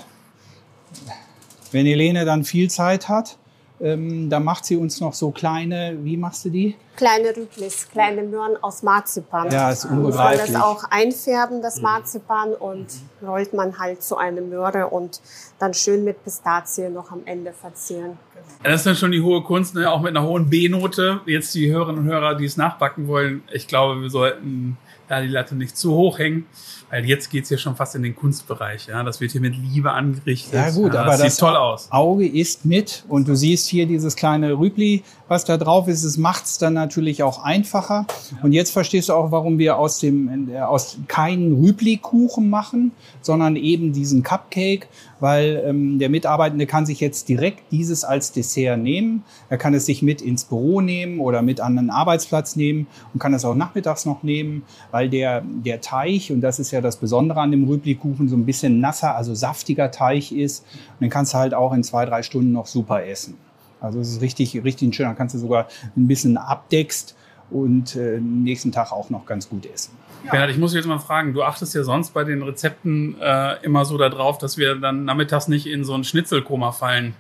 Wenn 1.72 1.86
Helene 1.86 2.24
dann 2.24 2.44
viel 2.44 2.70
Zeit 2.70 3.10
hat, 3.10 3.38
ähm, 3.82 4.30
da 4.30 4.40
macht 4.40 4.66
sie 4.66 4.78
uns 4.78 5.02
noch 5.02 5.14
so 5.14 5.32
kleine, 5.32 5.98
wie 6.04 6.16
machst 6.16 6.46
du 6.46 6.50
die? 6.50 6.76
Kleine 6.96 7.36
Rüblis, 7.36 7.88
kleine 7.90 8.24
Möhren 8.24 8.56
aus 8.62 8.84
Marzipan. 8.84 9.52
Ja, 9.52 9.72
ist 9.72 9.86
unbegreiflich. 9.86 10.54
Man 10.54 10.62
das 10.62 10.62
auch 10.62 10.84
einfärben, 10.90 11.62
das 11.62 11.82
Marzipan, 11.82 12.54
und 12.54 12.88
rollt 13.22 13.54
man 13.54 13.78
halt 13.80 14.04
zu 14.04 14.16
einer 14.16 14.42
Möhre 14.42 14.88
und 14.88 15.22
dann 15.60 15.74
schön 15.74 16.04
mit 16.04 16.24
Pistazie 16.24 16.90
noch 16.90 17.12
am 17.12 17.22
Ende 17.26 17.52
verzieren. 17.52 18.18
Das 18.62 18.76
ist 18.76 18.86
dann 18.86 18.96
schon 18.96 19.12
die 19.12 19.22
hohe 19.22 19.42
Kunst, 19.44 19.76
ne? 19.76 19.92
auch 19.92 20.02
mit 20.02 20.16
einer 20.16 20.26
hohen 20.26 20.50
B-Note. 20.50 21.22
Jetzt 21.26 21.56
die 21.56 21.72
Hörerinnen 21.72 22.04
und 22.04 22.08
Hörer, 22.08 22.36
die 22.36 22.46
es 22.46 22.58
nachbacken 22.58 23.08
wollen, 23.08 23.44
ich 23.52 23.68
glaube, 23.68 24.02
wir 24.02 24.10
sollten 24.10 24.78
da 25.14 25.22
die 25.22 25.28
Latte 25.28 25.56
nicht 25.56 25.78
zu 25.78 25.94
hoch 25.94 26.20
hängen. 26.20 26.46
Weil 26.90 27.06
jetzt 27.06 27.32
geht's 27.32 27.50
ja 27.50 27.58
schon 27.58 27.76
fast 27.76 27.96
in 27.96 28.04
den 28.04 28.16
Kunstbereich. 28.16 28.86
Ja? 28.86 29.02
Das 29.02 29.20
wird 29.20 29.32
hier 29.32 29.42
mit 29.42 29.56
Liebe 29.56 29.92
angerichtet. 29.92 30.54
Ja 30.54 30.70
gut, 30.70 30.94
ja, 30.94 31.02
aber 31.02 31.14
das, 31.14 31.22
das 31.22 31.38
toll 31.38 31.56
aus. 31.56 31.88
Auge 31.90 32.28
ist 32.28 32.66
mit 32.66 33.04
und 33.08 33.28
du 33.28 33.36
siehst 33.36 33.68
hier 33.68 33.88
dieses 33.88 34.16
kleine 34.16 34.60
Rübli, 34.60 35.02
was 35.28 35.44
da 35.44 35.58
drauf 35.58 35.88
ist. 35.88 36.04
Es 36.04 36.18
macht's 36.18 36.60
dann 36.60 36.74
natürlich 36.74 37.24
auch 37.24 37.44
einfacher. 37.44 38.06
Und 38.44 38.54
jetzt 38.54 38.72
verstehst 38.72 39.10
du 39.10 39.14
auch, 39.14 39.32
warum 39.32 39.58
wir 39.58 39.78
aus 39.78 40.00
dem 40.00 40.50
äh, 40.50 40.60
aus 40.60 41.00
keinen 41.08 41.64
Rübli-Kuchen 41.64 42.48
machen, 42.48 42.92
sondern 43.22 43.56
eben 43.56 43.92
diesen 43.92 44.22
Cupcake, 44.22 44.88
weil 45.20 45.64
ähm, 45.66 45.98
der 45.98 46.10
Mitarbeitende 46.10 46.68
kann 46.68 46.86
sich 46.86 47.00
jetzt 47.00 47.28
direkt 47.28 47.72
dieses 47.72 48.04
als 48.04 48.34
Dessert 48.34 48.78
nehmen. 48.78 49.24
Er 49.50 49.58
kann 49.58 49.74
es 49.74 49.88
sich 49.88 50.04
mit 50.04 50.22
ins 50.22 50.44
Büro 50.44 50.80
nehmen 50.82 51.20
oder 51.20 51.42
mit 51.42 51.60
an 51.60 51.76
den 51.76 51.90
Arbeitsplatz 51.90 52.56
nehmen 52.56 52.86
und 53.14 53.20
kann 53.20 53.34
es 53.34 53.46
auch 53.46 53.56
nachmittags 53.56 54.06
noch 54.06 54.22
nehmen, 54.22 54.62
weil 54.92 55.03
der 55.08 55.42
der 55.42 55.82
Teig 55.82 56.30
und 56.30 56.42
das 56.42 56.60
ist 56.60 56.72
ja 56.72 56.82
das 56.82 56.98
Besondere 56.98 57.40
an 57.42 57.52
dem 57.52 57.66
Rüblikuchen 57.66 58.30
so 58.30 58.36
ein 58.36 58.46
bisschen 58.46 58.80
nasser, 58.80 59.16
also 59.16 59.34
saftiger 59.34 59.92
Teig 59.92 60.32
ist. 60.32 60.66
Und 60.94 61.02
den 61.02 61.10
kannst 61.10 61.34
du 61.34 61.38
halt 61.38 61.54
auch 61.54 61.74
in 61.74 61.84
zwei, 61.84 62.06
drei 62.06 62.24
Stunden 62.24 62.52
noch 62.52 62.68
super 62.68 63.06
essen. 63.06 63.38
Also 63.82 64.00
es 64.00 64.10
ist 64.10 64.22
richtig, 64.22 64.64
richtig 64.64 64.96
schön. 64.96 65.06
Dann 65.06 65.18
kannst 65.18 65.36
du 65.36 65.40
sogar 65.40 65.68
ein 65.96 66.08
bisschen 66.08 66.38
abdeckst 66.38 67.16
und 67.52 67.96
äh, 67.96 68.20
nächsten 68.20 68.72
Tag 68.72 68.92
auch 68.92 69.10
noch 69.10 69.26
ganz 69.26 69.50
gut 69.50 69.66
essen. 69.66 69.92
Bernhard, 70.30 70.52
ich 70.52 70.58
muss 70.58 70.74
jetzt 70.74 70.88
mal 70.88 71.00
fragen, 71.00 71.34
du 71.34 71.44
achtest 71.44 71.76
ja 71.76 71.84
sonst 71.84 72.14
bei 72.14 72.24
den 72.24 72.42
Rezepten 72.42 73.20
äh, 73.20 73.62
immer 73.64 73.84
so 73.84 73.98
darauf, 73.98 74.38
dass 74.38 74.58
wir 74.58 74.76
dann 74.76 75.04
nachmittags 75.04 75.50
nicht 75.50 75.68
in 75.68 75.84
so 75.84 75.94
ein 75.94 76.06
Schnitzelkoma 76.06 76.72
fallen. 76.72 77.14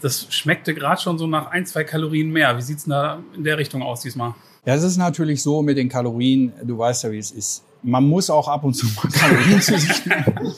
Das 0.00 0.32
schmeckte 0.32 0.72
gerade 0.72 1.00
schon 1.00 1.18
so 1.18 1.26
nach 1.26 1.50
ein, 1.50 1.66
zwei 1.66 1.82
Kalorien 1.82 2.30
mehr. 2.30 2.56
Wie 2.56 2.62
sieht's 2.62 2.84
denn 2.84 2.92
da 2.92 3.18
in 3.34 3.42
der 3.42 3.58
Richtung 3.58 3.82
aus 3.82 4.00
diesmal? 4.00 4.34
Ja, 4.64 4.74
es 4.74 4.82
ist 4.82 4.96
natürlich 4.96 5.42
so 5.42 5.62
mit 5.62 5.76
den 5.76 5.88
Kalorien, 5.88 6.52
du 6.62 6.78
weißt 6.78 7.04
ja, 7.04 7.12
wie 7.12 7.18
es 7.18 7.30
ist 7.30 7.64
man 7.82 8.04
muss 8.04 8.30
auch 8.30 8.48
ab 8.48 8.64
und 8.64 8.74
zu 8.74 8.86
mal 8.86 9.10
Kalorien 9.10 9.60
zu 9.60 9.78
sich 9.78 10.06
nehmen. 10.06 10.54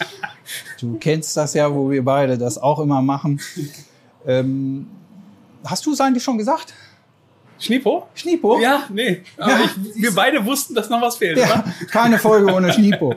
Du 0.79 0.99
kennst 0.99 1.37
das 1.37 1.55
ja, 1.55 1.73
wo 1.75 1.91
wir 1.91 2.05
beide 2.05 2.37
das 2.37 2.59
auch 2.59 2.79
immer 2.79 3.01
machen. 3.01 3.41
Ähm, 4.27 4.87
hast 5.65 5.87
du 5.87 5.93
es 5.93 6.01
eigentlich 6.01 6.23
schon 6.23 6.37
gesagt? 6.37 6.75
Schnipo? 7.59 8.09
Schnipo? 8.15 8.61
Ja, 8.61 8.85
nee. 8.93 9.23
Ja. 9.39 9.61
ich, 9.65 10.03
wir 10.03 10.15
beide 10.15 10.45
wussten, 10.45 10.75
dass 10.75 10.91
noch 10.91 11.01
was 11.01 11.17
fehlt. 11.17 11.39
Ja, 11.39 11.65
keine 11.91 12.19
Folge 12.19 12.53
ohne 12.53 12.73
Schnipo. 12.73 13.15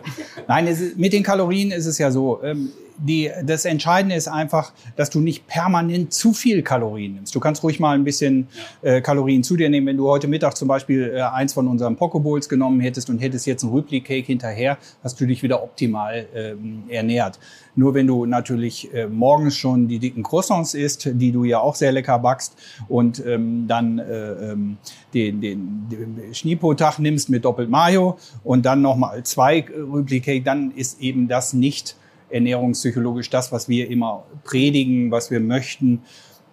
Nein, 0.47 0.67
ist, 0.67 0.97
mit 0.97 1.11
den 1.11 1.23
Kalorien 1.23 1.71
ist 1.71 1.85
es 1.85 1.97
ja 1.97 2.11
so. 2.11 2.41
Ähm, 2.43 2.71
die, 2.97 3.31
das 3.43 3.65
Entscheidende 3.65 4.15
ist 4.15 4.27
einfach, 4.27 4.73
dass 4.95 5.09
du 5.09 5.19
nicht 5.19 5.47
permanent 5.47 6.13
zu 6.13 6.33
viel 6.33 6.61
Kalorien 6.61 7.15
nimmst. 7.15 7.35
Du 7.35 7.39
kannst 7.39 7.63
ruhig 7.63 7.79
mal 7.79 7.95
ein 7.95 8.03
bisschen 8.03 8.47
äh, 8.81 9.01
Kalorien 9.01 9.43
zu 9.43 9.55
dir 9.55 9.69
nehmen. 9.69 9.87
Wenn 9.87 9.97
du 9.97 10.07
heute 10.07 10.27
Mittag 10.27 10.57
zum 10.57 10.67
Beispiel 10.67 11.13
äh, 11.15 11.21
eins 11.21 11.53
von 11.53 11.67
unseren 11.67 11.95
Pokeballs 11.95 12.49
genommen 12.49 12.79
hättest 12.79 13.09
und 13.09 13.19
hättest 13.19 13.45
jetzt 13.45 13.63
ein 13.63 13.69
Rübli 13.69 14.01
Cake 14.01 14.25
hinterher, 14.25 14.77
hast 15.03 15.19
du 15.19 15.25
dich 15.25 15.43
wieder 15.43 15.63
optimal 15.63 16.27
ähm, 16.33 16.83
ernährt. 16.89 17.39
Nur 17.75 17.93
wenn 17.93 18.07
du 18.07 18.25
natürlich 18.25 18.91
äh, 18.93 19.07
morgens 19.07 19.55
schon 19.55 19.87
die 19.87 19.99
dicken 19.99 20.23
Croissants 20.23 20.73
isst, 20.73 21.09
die 21.13 21.31
du 21.31 21.43
ja 21.43 21.59
auch 21.59 21.75
sehr 21.75 21.91
lecker 21.91 22.17
backst 22.17 22.55
und 22.87 23.23
ähm, 23.25 23.67
dann 23.67 23.99
äh, 23.99 24.51
ähm, 24.51 24.77
den, 25.13 25.41
den, 25.41 25.87
den 25.89 26.33
Schnipo-Tag 26.33 26.97
nimmst 26.97 27.29
mit 27.29 27.45
doppelt 27.45 27.69
Mayo 27.69 28.17
und 28.43 28.65
dann 28.65 28.81
nochmal 28.81 29.23
zwei 29.23 29.59
äh, 29.59 29.79
Rübli 29.79 30.21
Cake, 30.21 30.43
dann 30.43 30.71
ist 30.71 30.99
eben 31.01 31.27
das 31.27 31.53
nicht 31.53 31.95
ernährungspsychologisch 32.29 33.29
das, 33.29 33.51
was 33.51 33.69
wir 33.69 33.89
immer 33.89 34.23
predigen, 34.43 35.11
was 35.11 35.31
wir 35.31 35.39
möchten, 35.39 36.01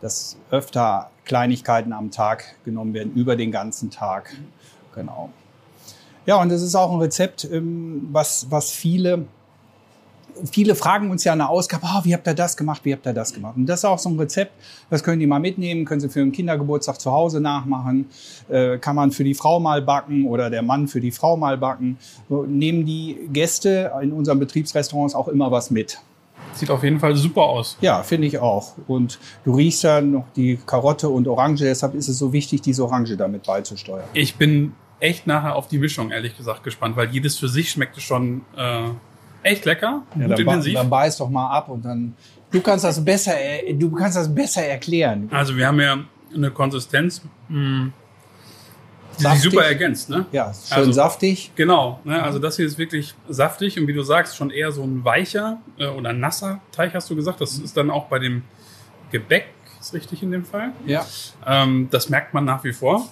dass 0.01 0.37
öfter 0.51 1.11
Kleinigkeiten 1.25 1.93
am 1.93 2.11
Tag 2.11 2.57
genommen 2.65 2.95
werden, 2.95 3.15
über 3.15 3.37
den 3.37 3.51
ganzen 3.51 3.91
Tag. 3.91 4.35
Genau. 4.95 5.31
Ja, 6.27 6.41
und 6.41 6.51
das 6.51 6.63
ist 6.63 6.75
auch 6.75 6.93
ein 6.93 7.01
Rezept, 7.01 7.45
ähm, 7.51 8.09
was, 8.13 8.51
was 8.51 8.71
viele 8.71 9.27
viele 10.51 10.75
fragen 10.75 11.11
uns 11.11 11.25
ja 11.25 11.33
in 11.33 11.39
der 11.39 11.49
Ausgabe, 11.49 11.85
ah, 11.87 12.01
wie 12.05 12.15
habt 12.15 12.27
ihr 12.27 12.35
das 12.35 12.57
gemacht, 12.57 12.81
wie 12.85 12.93
habt 12.93 13.07
ihr 13.07 13.13
das 13.13 13.33
gemacht? 13.33 13.57
Und 13.57 13.67
das 13.67 13.81
ist 13.81 13.85
auch 13.85 13.99
so 13.99 14.09
ein 14.09 14.19
Rezept, 14.19 14.53
das 14.91 15.03
können 15.03 15.21
die 15.21 15.27
mal 15.27 15.41
mitnehmen, 15.41 15.85
können 15.85 16.01
sie 16.01 16.09
für 16.09 16.21
einen 16.21 16.33
Kindergeburtstag 16.33 17.01
zu 17.01 17.13
Hause 17.13 17.41
nachmachen, 17.41 18.07
äh, 18.49 18.79
kann 18.79 18.97
man 18.97 19.11
für 19.11 19.25
die 19.25 19.35
Frau 19.35 19.61
mal 19.61 19.83
backen 19.83 20.27
oder 20.27 20.51
der 20.51 20.63
Mann 20.63 20.89
für 20.89 21.01
die 21.01 21.11
Frau 21.11 21.37
mal 21.37 21.59
backen. 21.59 21.99
So, 22.29 22.45
nehmen 22.45 22.85
die 22.85 23.19
Gäste 23.33 23.93
in 24.03 24.13
unseren 24.13 24.39
Betriebsrestaurants 24.39 25.15
auch 25.15 25.29
immer 25.29 25.51
was 25.51 25.71
mit. 25.71 25.99
Sieht 26.55 26.71
auf 26.71 26.85
jeden 26.85 27.01
Fall 27.01 27.17
super 27.17 27.43
aus. 27.43 27.77
Ja, 27.81 28.03
finde 28.03 28.29
ich 28.29 28.39
auch. 28.39 28.75
Und 28.87 29.19
du 29.45 29.55
riechst 29.55 29.83
dann 29.83 30.13
noch 30.13 30.27
die 30.37 30.59
Karotte 30.65 31.09
und 31.09 31.27
Orange, 31.27 31.65
deshalb 31.65 31.95
ist 31.95 32.09
es 32.09 32.19
so 32.19 32.33
wichtig, 32.33 32.61
diese 32.61 32.85
Orange 32.85 33.17
damit 33.17 33.45
beizusteuern. 33.45 34.05
Ich 34.13 34.37
bin 34.37 34.73
echt 35.01 35.27
nachher 35.27 35.57
auf 35.57 35.69
die 35.69 35.79
Mischung, 35.79 36.11
ehrlich 36.11 36.37
gesagt, 36.37 36.63
gespannt, 36.63 36.97
weil 36.97 37.11
jedes 37.11 37.39
für 37.39 37.49
sich 37.49 37.71
schmeckte 37.71 38.01
schon 38.01 38.43
äh, 38.57 38.91
echt 39.45 39.65
lecker, 39.65 40.03
Ja, 40.17 40.23
gut 40.27 40.31
dann, 40.33 40.39
intensiv. 40.41 40.75
dann 40.75 40.91
beiß 40.91 41.19
doch 41.19 41.29
mal 41.31 41.51
ab 41.51 41.69
und 41.69 41.85
dann. 41.85 42.15
Du 42.51 42.61
kannst 42.61 42.85
das 42.85 43.05
besser, 43.05 43.33
du 43.73 43.91
kannst 43.91 44.17
das 44.17 44.33
besser 44.33 44.63
erklären. 44.65 45.29
Also 45.33 45.57
wir 45.57 45.67
haben 45.67 45.81
ja 45.81 45.99
eine 46.35 46.51
Konsistenz, 46.51 47.21
mh, 47.49 47.91
die 49.17 49.23
sich 49.23 49.23
Saftig. 49.23 49.43
super 49.53 49.65
ergänzt, 49.65 50.11
ne? 50.11 50.27
Ja, 50.33 50.53
schön 50.53 50.79
Also- 50.79 50.93
saftig. 50.93 51.53
Genau, 51.55 52.01
ne? 52.05 52.21
also 52.23 52.39
das 52.41 52.57
hier 52.57 52.67
ist 52.67 52.79
wirklich 52.79 53.15
saftig 53.29 53.79
und 53.79 53.87
wie 53.87 53.93
du 53.93 54.03
sagst, 54.03 54.37
schon 54.37 54.51
eher 54.51 54.73
so 54.73 54.83
ein 54.83 55.05
weicher 55.05 55.59
äh, 55.79 55.87
oder 55.87 56.13
nasser 56.13 56.61
Teig, 56.73 56.95
hast 56.95 57.09
du 57.11 57.17
gesagt. 57.17 57.41
Das 57.41 57.59
ist 57.59 57.77
dann 57.77 57.91
auch 57.91 58.07
bei 58.07 58.19
dem 58.19 58.43
Gebäck, 59.13 59.47
ist 59.81 59.95
richtig 59.95 60.23
in 60.23 60.33
dem 60.33 60.45
Fall. 60.45 60.73
Ja. 60.87 61.05
Ähm, 61.47 61.89
das 61.91 62.09
merkt 62.09 62.35
man 62.35 62.45
nach 62.45 62.65
wie 62.65 62.73
vor. 62.73 63.09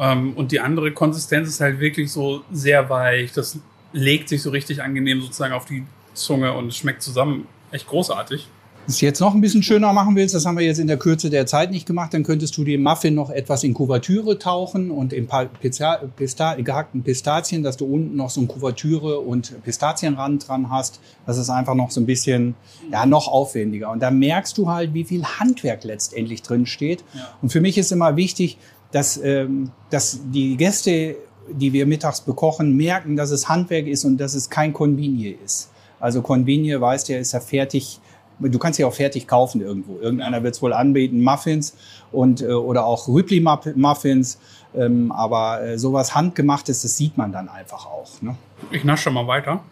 Ähm, 0.00 0.32
und 0.34 0.52
die 0.52 0.60
andere 0.60 0.92
Konsistenz 0.92 1.48
ist 1.48 1.60
halt 1.60 1.80
wirklich 1.80 2.10
so 2.10 2.42
sehr 2.50 2.88
weich. 2.88 3.32
Das 3.32 3.58
legt 3.96 4.28
sich 4.28 4.42
so 4.42 4.50
richtig 4.50 4.82
angenehm 4.82 5.22
sozusagen 5.22 5.54
auf 5.54 5.64
die 5.64 5.84
Zunge 6.12 6.52
und 6.52 6.74
schmeckt 6.74 7.02
zusammen 7.02 7.46
echt 7.70 7.86
großartig. 7.86 8.46
Wenn 8.86 8.92
du 8.92 8.92
es 8.92 9.00
jetzt 9.00 9.20
noch 9.20 9.34
ein 9.34 9.40
bisschen 9.40 9.62
schöner 9.64 9.92
machen 9.92 10.14
willst, 10.14 10.34
das 10.34 10.46
haben 10.46 10.56
wir 10.58 10.64
jetzt 10.64 10.78
in 10.78 10.86
der 10.86 10.98
Kürze 10.98 11.28
der 11.28 11.46
Zeit 11.46 11.72
nicht 11.72 11.86
gemacht, 11.86 12.14
dann 12.14 12.22
könntest 12.22 12.56
du 12.56 12.62
den 12.62 12.82
Muffin 12.82 13.14
noch 13.14 13.30
etwas 13.30 13.64
in 13.64 13.74
Kuvertüre 13.74 14.38
tauchen 14.38 14.92
und 14.92 15.12
in 15.12 15.26
Pista 15.60 15.96
Pista 16.14 16.54
gehackten 16.54 17.02
Pistazien, 17.02 17.64
dass 17.64 17.76
du 17.76 17.86
unten 17.86 18.16
noch 18.16 18.30
so 18.30 18.40
ein 18.42 18.46
Kuvertüre 18.46 19.18
und 19.18 19.60
Pistazienrand 19.64 20.46
dran 20.46 20.70
hast. 20.70 21.00
Das 21.26 21.36
ist 21.36 21.50
einfach 21.50 21.74
noch 21.74 21.90
so 21.90 22.00
ein 22.00 22.06
bisschen, 22.06 22.54
ja, 22.92 23.06
noch 23.06 23.26
aufwendiger. 23.26 23.90
Und 23.90 24.00
da 24.00 24.12
merkst 24.12 24.56
du 24.56 24.68
halt, 24.68 24.94
wie 24.94 25.04
viel 25.04 25.24
Handwerk 25.24 25.82
letztendlich 25.82 26.42
drin 26.42 26.66
steht. 26.66 27.02
Ja. 27.14 27.28
Und 27.42 27.50
für 27.50 27.60
mich 27.60 27.78
ist 27.78 27.90
immer 27.90 28.14
wichtig, 28.14 28.58
dass, 28.92 29.20
ähm, 29.22 29.72
dass 29.90 30.20
die 30.30 30.56
Gäste, 30.56 31.16
die 31.50 31.72
wir 31.72 31.86
mittags 31.86 32.20
bekochen, 32.20 32.76
merken, 32.76 33.16
dass 33.16 33.30
es 33.30 33.48
Handwerk 33.48 33.86
ist 33.86 34.04
und 34.04 34.18
dass 34.18 34.34
es 34.34 34.50
kein 34.50 34.72
Convenier 34.72 35.36
ist. 35.44 35.70
Also 36.00 36.22
Convenier, 36.22 36.80
weißt 36.80 37.08
du, 37.08 37.14
ja, 37.14 37.18
ist 37.18 37.32
ja 37.32 37.40
fertig. 37.40 38.00
Du 38.38 38.58
kannst 38.58 38.78
ja 38.78 38.86
auch 38.86 38.92
fertig 38.92 39.26
kaufen 39.26 39.62
irgendwo. 39.62 39.98
Irgendeiner 39.98 40.42
wird 40.42 40.54
es 40.54 40.62
wohl 40.62 40.74
anbieten, 40.74 41.22
Muffins 41.22 41.74
und 42.12 42.42
äh, 42.42 42.46
oder 42.48 42.84
auch 42.84 43.08
Rübli-Muffins. 43.08 44.38
Ähm, 44.74 45.10
aber 45.10 45.62
äh, 45.62 45.78
sowas 45.78 46.14
handgemachtes, 46.14 46.82
das 46.82 46.96
sieht 46.96 47.16
man 47.16 47.32
dann 47.32 47.48
einfach 47.48 47.86
auch. 47.86 48.20
Ne? 48.20 48.36
Ich 48.70 48.84
nasche 48.84 49.04
schon 49.04 49.14
mal 49.14 49.26
weiter. 49.26 49.62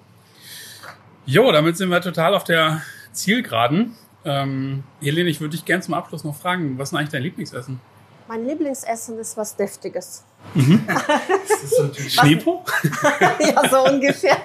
Jo, 1.27 1.53
damit 1.53 1.77
sind 1.77 1.91
wir 1.91 2.01
total 2.01 2.35
auf 2.35 2.45
der 2.45 2.83
Zielgeraden. 3.13 3.95
Ähm, 4.25 4.85
Helene, 5.01 5.29
ich 5.29 5.41
würde 5.41 5.57
dich 5.57 5.65
gerne 5.65 5.83
zum 5.83 5.95
Abschluss 5.95 6.25
noch 6.25 6.35
fragen, 6.35 6.79
was 6.79 6.89
ist 6.89 6.93
denn 6.93 6.99
eigentlich 6.99 7.13
dein 7.13 7.23
Lieblingsessen? 7.23 7.81
Mein 8.29 8.47
Lieblingsessen 8.47 9.19
ist 9.19 9.37
was 9.37 9.57
Deftiges. 9.57 10.25
Schneepo? 12.09 12.65
ja, 13.41 13.69
so 13.69 13.85
ungefähr. 13.85 14.37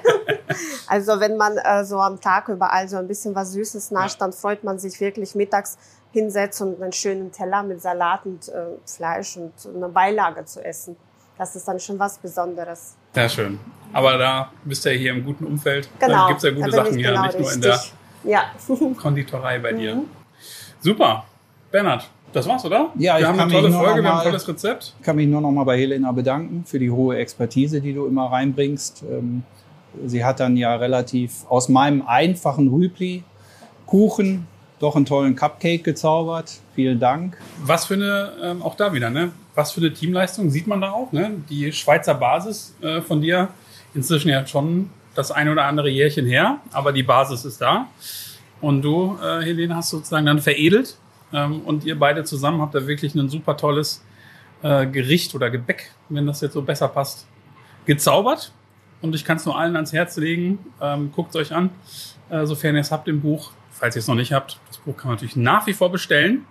Also 0.87 1.19
wenn 1.19 1.37
man 1.37 1.57
äh, 1.57 1.83
so 1.83 1.99
am 1.99 2.19
Tag 2.19 2.47
überall 2.49 2.87
so 2.87 2.97
ein 2.97 3.07
bisschen 3.07 3.35
was 3.35 3.51
Süßes 3.51 3.91
nascht, 3.91 4.19
dann 4.19 4.33
freut 4.33 4.63
man 4.63 4.79
sich 4.79 4.99
wirklich 4.99 5.35
mittags 5.35 5.77
hinsetzt 6.11 6.61
und 6.61 6.81
einen 6.81 6.91
schönen 6.91 7.31
Teller 7.31 7.63
mit 7.63 7.81
Salat 7.81 8.25
und 8.25 8.47
äh, 8.49 8.77
Fleisch 8.85 9.37
und 9.37 9.53
eine 9.75 9.89
Beilage 9.89 10.45
zu 10.45 10.63
essen. 10.63 10.95
Das 11.37 11.55
ist 11.55 11.67
dann 11.67 11.79
schon 11.79 11.99
was 11.99 12.17
Besonderes. 12.17 12.95
Sehr 13.13 13.29
schön. 13.29 13.59
Aber 13.93 14.17
da 14.17 14.51
bist 14.63 14.83
du 14.85 14.91
ja 14.91 14.97
hier 14.97 15.11
im 15.11 15.23
guten 15.23 15.45
Umfeld. 15.45 15.89
Genau. 15.99 16.13
Da 16.13 16.27
gibt's 16.27 16.43
ja 16.43 16.51
gute 16.51 16.71
Sachen 16.71 16.91
ich 16.91 16.97
hier, 16.97 17.11
genau 17.11 17.25
nicht 17.25 17.39
nur 17.39 17.53
in 17.53 17.61
der 17.61 17.73
richtig. 17.73 17.93
Ja. 18.23 18.51
Konditorei 18.97 19.59
bei 19.59 19.73
dir. 19.73 19.95
Mhm. 19.95 20.09
Super. 20.81 21.25
Bernhard, 21.71 22.09
das 22.33 22.47
war's, 22.47 22.65
oder? 22.65 22.89
Ja, 22.97 23.15
ich 23.15 23.21
wir 23.21 23.27
haben 23.27 23.39
eine 23.39 23.51
tolle 23.51 23.71
Folge, 23.71 24.03
wir 24.03 24.09
haben 24.09 24.19
ein 24.19 24.25
tolles 24.25 24.47
Rezept. 24.47 24.93
Ich 24.99 25.05
kann 25.05 25.15
mich 25.15 25.27
nur 25.27 25.41
noch 25.41 25.51
mal 25.51 25.63
bei 25.63 25.77
Helena 25.77 26.11
bedanken 26.11 26.63
für 26.65 26.79
die 26.79 26.91
hohe 26.91 27.17
Expertise, 27.17 27.81
die 27.81 27.93
du 27.93 28.05
immer 28.05 28.31
reinbringst. 28.31 29.03
Ähm, 29.09 29.43
Sie 30.05 30.23
hat 30.23 30.39
dann 30.39 30.55
ja 30.55 30.75
relativ 30.75 31.45
aus 31.49 31.67
meinem 31.67 32.03
einfachen 32.05 32.67
Rübli 32.67 33.23
Kuchen 33.87 34.47
doch 34.79 34.95
einen 34.95 35.05
tollen 35.05 35.35
Cupcake 35.35 35.83
gezaubert. 35.83 36.59
Vielen 36.75 36.99
Dank. 36.99 37.37
Was 37.63 37.85
für 37.85 37.95
eine, 37.95 38.31
ähm, 38.41 38.61
auch 38.61 38.75
da 38.75 38.93
wieder, 38.93 39.09
ne? 39.09 39.31
Was 39.55 39.71
für 39.71 39.81
eine 39.81 39.91
Teamleistung 39.91 40.51
sieht 40.51 40.67
man 40.67 40.81
da 40.81 40.91
auch, 40.91 41.11
ne? 41.11 41.31
Die 41.49 41.71
Schweizer 41.71 42.13
Basis 42.13 42.75
äh, 42.81 43.01
von 43.01 43.19
dir, 43.19 43.49
inzwischen 43.95 44.29
ja 44.29 44.45
schon 44.45 44.91
das 45.15 45.31
eine 45.31 45.51
oder 45.51 45.65
andere 45.65 45.89
Jährchen 45.89 46.27
her, 46.27 46.59
aber 46.71 46.93
die 46.93 47.03
Basis 47.03 47.43
ist 47.43 47.59
da. 47.59 47.87
Und 48.61 48.83
du, 48.83 49.17
äh, 49.21 49.43
Helene, 49.43 49.75
hast 49.75 49.89
sozusagen 49.89 50.27
dann 50.27 50.39
veredelt 50.39 50.97
ähm, 51.33 51.61
und 51.61 51.85
ihr 51.85 51.97
beide 51.97 52.23
zusammen 52.23 52.61
habt 52.61 52.75
da 52.75 52.87
wirklich 52.87 53.15
ein 53.15 53.29
super 53.29 53.55
tolles 53.57 54.03
äh, 54.61 54.85
Gericht 54.87 55.35
oder 55.35 55.49
Gebäck, 55.49 55.91
wenn 56.09 56.25
das 56.27 56.41
jetzt 56.41 56.53
so 56.53 56.61
besser 56.61 56.87
passt, 56.87 57.27
gezaubert. 57.85 58.51
Und 59.01 59.15
ich 59.15 59.23
kann 59.23 59.37
es 59.37 59.45
nur 59.45 59.57
allen 59.57 59.75
ans 59.75 59.93
Herz 59.93 60.17
legen. 60.17 60.59
Ähm, 60.81 61.11
Guckt 61.15 61.29
es 61.29 61.35
euch 61.35 61.53
an, 61.53 61.69
äh, 62.29 62.45
sofern 62.45 62.75
ihr 62.75 62.81
es 62.81 62.91
habt 62.91 63.07
im 63.07 63.21
Buch. 63.21 63.51
Falls 63.71 63.95
ihr 63.95 64.01
es 64.01 64.07
noch 64.07 64.15
nicht 64.15 64.33
habt, 64.33 64.59
das 64.67 64.77
Buch 64.79 64.97
kann 64.97 65.07
man 65.07 65.15
natürlich 65.15 65.37
nach 65.37 65.65
wie 65.67 65.73
vor 65.73 65.89
bestellen. 65.89 66.45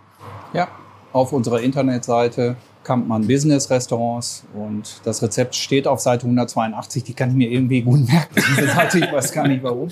Ja, 0.54 0.68
auf 1.12 1.32
unserer 1.32 1.60
Internetseite 1.60 2.56
Kampmann 2.84 3.26
Business 3.26 3.68
Restaurants 3.68 4.46
und 4.54 5.00
das 5.04 5.22
Rezept 5.22 5.54
steht 5.54 5.86
auf 5.86 6.00
Seite 6.00 6.24
182. 6.24 7.04
Die 7.04 7.12
kann 7.12 7.30
ich 7.30 7.36
mir 7.36 7.50
irgendwie 7.50 7.82
gut 7.82 8.08
merken. 8.08 8.34
Diese 8.36 8.66
Seite, 8.68 8.98
ich 9.00 9.12
weiß 9.12 9.32
gar 9.32 9.46
nicht 9.46 9.62
warum. 9.62 9.90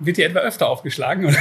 Wird 0.00 0.16
die 0.16 0.22
etwa 0.22 0.40
öfter 0.40 0.68
aufgeschlagen? 0.68 1.26
Oder? 1.26 1.36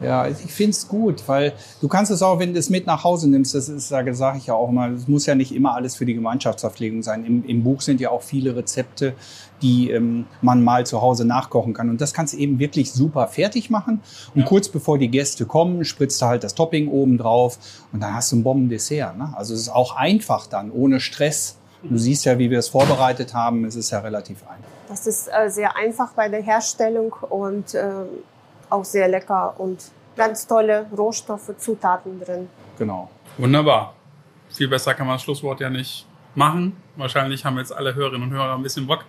Ja, 0.00 0.26
ich 0.26 0.36
finde 0.52 0.72
es 0.72 0.88
gut, 0.88 1.22
weil 1.28 1.52
du 1.80 1.88
kannst 1.88 2.10
es 2.10 2.20
auch, 2.20 2.38
wenn 2.38 2.52
du 2.52 2.58
es 2.58 2.68
mit 2.68 2.86
nach 2.86 3.04
Hause 3.04 3.30
nimmst, 3.30 3.54
das 3.54 3.68
ist, 3.68 3.88
sage 3.88 4.14
sag 4.14 4.36
ich 4.36 4.46
ja 4.46 4.54
auch 4.54 4.68
immer, 4.68 4.88
es 4.90 5.06
muss 5.08 5.24
ja 5.26 5.34
nicht 5.34 5.54
immer 5.54 5.74
alles 5.74 5.94
für 5.96 6.04
die 6.04 6.14
Gemeinschaftsverpflegung 6.14 7.02
sein. 7.02 7.24
Im, 7.24 7.44
Im 7.44 7.62
Buch 7.62 7.80
sind 7.80 8.00
ja 8.00 8.10
auch 8.10 8.22
viele 8.22 8.56
Rezepte, 8.56 9.14
die 9.62 9.90
ähm, 9.90 10.26
man 10.42 10.62
mal 10.64 10.84
zu 10.84 11.00
Hause 11.00 11.24
nachkochen 11.24 11.72
kann. 11.74 11.88
Und 11.90 12.00
das 12.00 12.12
kannst 12.12 12.34
du 12.34 12.38
eben 12.38 12.58
wirklich 12.58 12.92
super 12.92 13.28
fertig 13.28 13.70
machen. 13.70 14.00
Und 14.34 14.42
Ja. 14.42 14.46
kurz 14.46 14.68
bevor 14.68 14.98
die 14.98 15.08
Gäste 15.08 15.46
kommen, 15.46 15.84
spritzt 15.84 16.20
du 16.20 16.26
halt 16.26 16.44
das 16.44 16.54
Topping 16.54 16.88
oben 16.88 17.16
drauf 17.16 17.58
und 17.92 18.02
dann 18.02 18.14
hast 18.14 18.32
du 18.32 18.36
ein 18.36 18.42
Bombendessert. 18.42 19.16
Ne? 19.16 19.32
Also 19.36 19.54
es 19.54 19.60
ist 19.60 19.68
auch 19.70 19.96
einfach 19.96 20.46
dann, 20.48 20.70
ohne 20.72 21.00
Stress. 21.00 21.56
Du 21.82 21.98
siehst 21.98 22.24
ja, 22.24 22.38
wie 22.38 22.50
wir 22.50 22.58
es 22.58 22.68
vorbereitet 22.68 23.34
haben. 23.34 23.64
Es 23.64 23.76
ist 23.76 23.90
ja 23.90 24.00
relativ 24.00 24.42
einfach. 24.42 24.64
Das 24.88 25.06
ist 25.06 25.28
äh, 25.28 25.48
sehr 25.50 25.76
einfach 25.76 26.12
bei 26.14 26.28
der 26.28 26.42
Herstellung 26.42 27.12
und 27.28 27.74
äh, 27.74 27.82
auch 28.70 28.84
sehr 28.84 29.08
lecker 29.08 29.54
und 29.58 29.82
ganz 30.16 30.46
tolle 30.46 30.86
Rohstoffe, 30.96 31.56
Zutaten 31.58 32.20
drin. 32.20 32.48
Genau. 32.78 33.10
Wunderbar. 33.38 33.94
Viel 34.50 34.68
besser 34.68 34.94
kann 34.94 35.06
man 35.06 35.16
das 35.16 35.22
Schlusswort 35.22 35.60
ja 35.60 35.70
nicht 35.70 36.06
machen. 36.34 36.76
Wahrscheinlich 36.96 37.44
haben 37.44 37.58
jetzt 37.58 37.72
alle 37.72 37.94
Hörerinnen 37.94 38.28
und 38.28 38.34
Hörer 38.34 38.54
ein 38.54 38.62
bisschen 38.62 38.86
Bock 38.86 39.04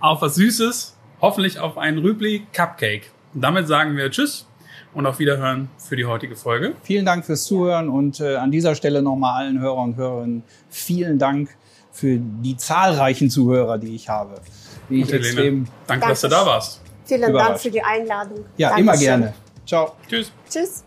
auf 0.00 0.22
was 0.22 0.36
Süßes. 0.36 0.96
Hoffentlich 1.20 1.58
auf 1.58 1.76
einen 1.76 1.98
Rübli 1.98 2.46
Cupcake. 2.52 3.10
Damit 3.34 3.68
sagen 3.68 3.96
wir 3.96 4.10
Tschüss 4.10 4.46
und 4.94 5.06
auf 5.06 5.18
Wiederhören 5.18 5.68
für 5.76 5.96
die 5.96 6.06
heutige 6.06 6.36
Folge. 6.36 6.74
Vielen 6.82 7.04
Dank 7.04 7.24
fürs 7.24 7.44
Zuhören 7.44 7.88
und 7.88 8.20
äh, 8.20 8.36
an 8.36 8.50
dieser 8.50 8.74
Stelle 8.74 9.02
nochmal 9.02 9.44
allen 9.44 9.60
Hörern 9.60 9.90
und 9.90 9.96
Hörerinnen 9.96 10.42
vielen 10.70 11.18
Dank 11.18 11.50
für 11.92 12.18
die 12.18 12.56
zahlreichen 12.56 13.28
Zuhörer, 13.28 13.78
die 13.78 13.94
ich 13.94 14.08
habe. 14.08 14.40
Die 14.88 15.02
ich 15.02 15.08
Helene, 15.08 15.26
extrem 15.26 15.68
danke, 15.86 16.08
dass 16.08 16.20
du 16.20 16.28
da 16.28 16.46
warst. 16.46 16.80
Vielen 17.08 17.32
Dank 17.32 17.58
für 17.58 17.70
die 17.70 17.82
Einladung. 17.82 18.44
Ja, 18.56 18.68
Dankeschön. 18.68 18.88
immer 18.88 18.96
gerne. 18.96 19.34
Ciao. 19.66 19.92
Tschüss. 20.08 20.32
Tschüss. 20.48 20.84